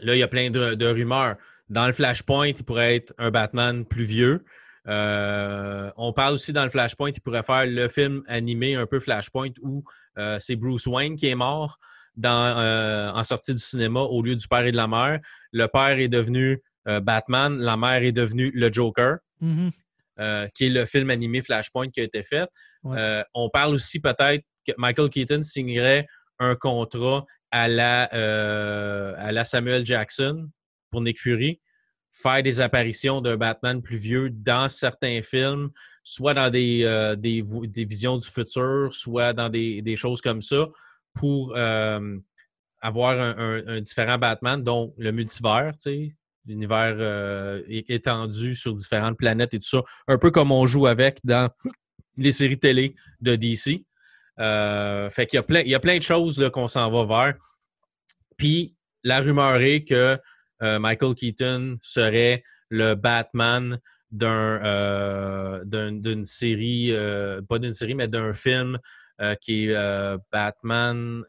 [0.00, 1.36] Là, il y a plein de, rumeurs.
[1.68, 4.44] Dans le Flashpoint, il pourrait être un Batman plus vieux.
[4.88, 9.00] Euh, on parle aussi dans le Flashpoint, il pourrait faire le film animé un peu
[9.00, 9.82] Flashpoint où
[10.16, 11.78] euh, c'est Bruce Wayne qui est mort
[12.16, 15.18] dans, euh, en sortie du cinéma au lieu du père et de la mère.
[15.52, 16.62] Le père est devenu
[17.02, 20.50] Batman, la mère est devenue le Joker, mm-hmm.
[20.52, 22.48] qui est le film animé Flashpoint qui a été fait.
[22.84, 26.06] on parle aussi peut-être que Michael Keaton signerait
[26.38, 30.48] un contrat à la, euh, à la Samuel Jackson
[30.90, 31.60] pour Nick Fury,
[32.12, 35.70] faire des apparitions d'un Batman plus vieux dans certains films,
[36.02, 37.16] soit dans des, euh,
[37.74, 40.66] visions du futur, soit dans des, choses comme ça,
[41.14, 42.18] pour euh,
[42.80, 45.74] avoir un, différent Batman, dont le multivers,
[46.46, 51.50] l'univers étendu sur différentes planètes et tout ça, un peu comme on joue avec dans
[52.16, 53.84] les séries télé de DC.
[54.38, 57.04] Euh, fait qu'il y a plein, il y a plein de choses qu'on s'en va
[57.04, 57.34] vers.
[58.36, 60.18] Puis la rumeur est que
[60.62, 63.80] euh, Michael Keaton serait le Batman
[64.22, 66.92] euh, d'une série,
[67.48, 68.78] pas d'une série, mais d'un film
[69.40, 71.24] qui est Batman.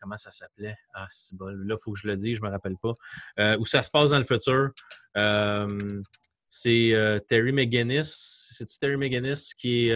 [0.00, 0.76] comment ça s'appelait?
[0.94, 1.46] Ah, c'est bon.
[1.46, 3.56] Là, il faut que je le dise, je ne me rappelle pas.
[3.58, 4.70] où ça se passe dans le futur.
[6.48, 8.04] c'est Terry McGinnis.
[8.04, 9.90] C'est-tu Terry McGinnis qui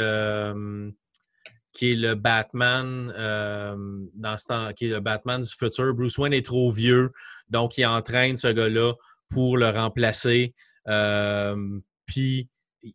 [1.72, 3.76] qui est le Batman euh,
[4.14, 5.94] dans ce temps, qui est le Batman du futur.
[5.94, 7.12] Bruce Wayne est trop vieux,
[7.48, 8.94] donc il entraîne ce gars-là
[9.30, 10.54] pour le remplacer.
[10.88, 11.56] Euh,
[12.06, 12.48] puis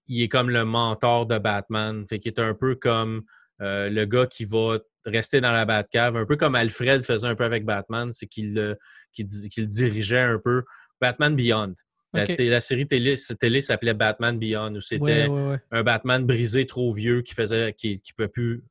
[0.08, 3.24] il est comme le mentor de Batman, fait qu'il est un peu comme
[3.62, 7.36] euh, le gars qui va rester dans la Batcave, un peu comme Alfred faisait un
[7.36, 8.78] peu avec Batman, c'est qu'il le
[9.66, 10.64] dirigeait un peu.
[11.00, 11.74] Batman Beyond.
[12.18, 15.28] La, série télé, télé s'appelait Batman Beyond, où c'était
[15.72, 18.64] un Batman brisé trop vieux qui faisait qui ne pouvait plus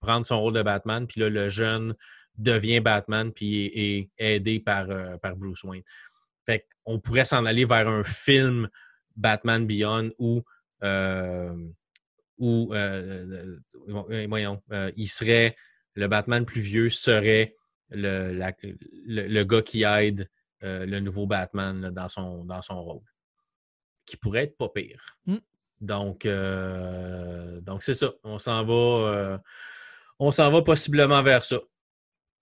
[0.00, 1.06] prendre son rôle de Batman.
[1.06, 1.94] Puis là, le jeune
[2.36, 5.82] devient Batman puis est, aidé par, euh, par Bruce Wayne.
[6.44, 8.68] Fait qu'on pourrait s'en aller vers un film
[9.16, 10.42] Batman Beyond où,
[10.82, 11.54] euh,
[12.38, 13.56] où euh,
[14.28, 14.62] voyons,
[14.96, 15.56] il serait
[15.94, 17.54] le Batman plus vieux serait
[17.90, 18.32] le,
[19.06, 20.28] le gars qui aide
[20.64, 23.02] euh, le nouveau Batman dans, son, dans son rôle,
[24.06, 25.18] qui pourrait être pas pire.
[25.26, 25.36] Mm.
[25.80, 28.12] Donc, euh, donc c'est ça.
[28.22, 29.38] On s'en va, euh,
[30.20, 31.58] on s'en va possiblement vers ça.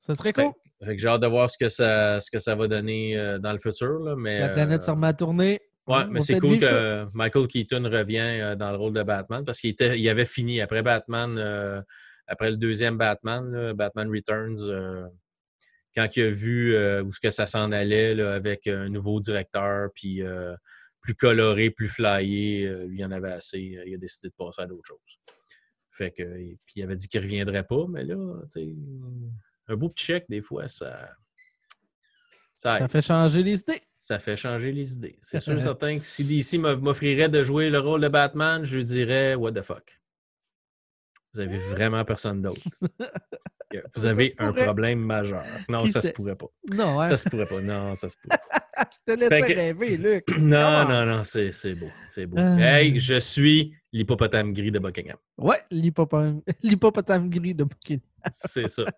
[0.00, 0.52] Ça serait cool.
[0.82, 4.16] j'ai hâte de voir ce que ça, ce que ça va donner dans le futur.
[4.18, 5.60] mais, La planète se remet à tourner.
[5.86, 9.74] Ouais, mais c'est cool que Michael Keaton revient dans le rôle de Batman parce qu'il
[9.80, 11.84] il avait fini après Batman,
[12.26, 15.10] après le deuxième Batman, Batman Returns
[15.94, 19.90] quand il a vu euh, où ce que ça s'en allait avec un nouveau directeur,
[19.94, 20.54] puis euh,
[21.00, 23.60] plus coloré, plus flyé, euh, lui en avait assez.
[23.86, 25.18] il a décidé de passer à d'autres choses.
[25.92, 26.22] Fait que,
[26.64, 28.16] puis il avait dit qu'il ne reviendrait pas, mais là,
[29.68, 31.10] un beau petit chèque, des fois, ça.
[32.54, 33.82] Ça, fait changer les idées.
[33.98, 35.18] Ça fait changer les idées.
[35.22, 38.76] C'est sûr et certain que si DC m'offrirait de jouer le rôle de Batman, je
[38.76, 39.99] lui dirais What the fuck?
[41.34, 42.60] Vous avez vraiment personne d'autre.
[43.94, 45.44] Vous avez un problème majeur.
[45.68, 46.48] Non, ça se pourrait pas.
[46.72, 47.08] Non, hein?
[47.08, 47.60] Ça se pourrait pas.
[47.60, 48.59] Non, ça se pourrait pas.
[49.06, 50.24] je te laisse rêver, Luc.
[50.38, 51.90] Non, non, non, c'est beau.
[52.08, 52.38] C'est beau.
[52.38, 52.56] Euh.
[52.58, 55.16] Hey, je suis l'hippopotame gris de Buckingham.
[55.38, 56.40] Ouais, l'hippopotame
[57.30, 58.02] gris de Buckingham.
[58.32, 58.84] c'est ça.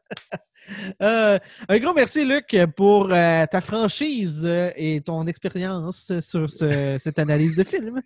[1.02, 7.56] Euh, un gros merci, Luc, pour euh, ta franchise et ton expérience sur cette analyse
[7.56, 8.00] de film.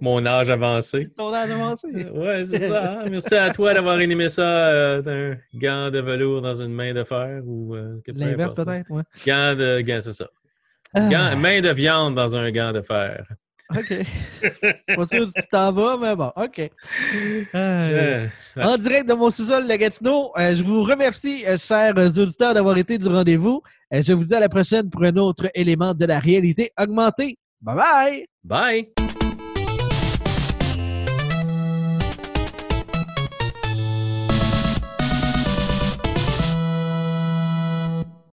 [0.00, 1.10] Mon âge avancé.
[1.16, 1.88] Ton âge avancé.
[1.88, 3.00] ouais, c'est ça.
[3.00, 3.08] Hein.
[3.10, 7.42] Merci à toi d'avoir animé ça d'un gant de velours dans une main de fer
[7.44, 7.74] ou
[8.06, 9.02] L'inverse peut-être, ouais.
[9.26, 9.80] Gant de.
[9.80, 10.30] Gant, c'est ça.
[10.94, 11.36] Ah.
[11.36, 13.24] main de viande dans un gant de fer.
[13.76, 13.92] OK.
[14.96, 16.70] Pas sûr que tu t'en vas, mais bon, OK.
[17.54, 18.26] Euh,
[18.56, 22.78] en direct de mon sous-sol de Gatineau, euh, je vous remercie, euh, chers auditeurs, d'avoir
[22.78, 23.62] été du rendez-vous.
[23.92, 27.36] je vous dis à la prochaine pour un autre élément de la réalité augmentée.
[27.60, 28.26] Bye bye!
[28.44, 29.07] Bye!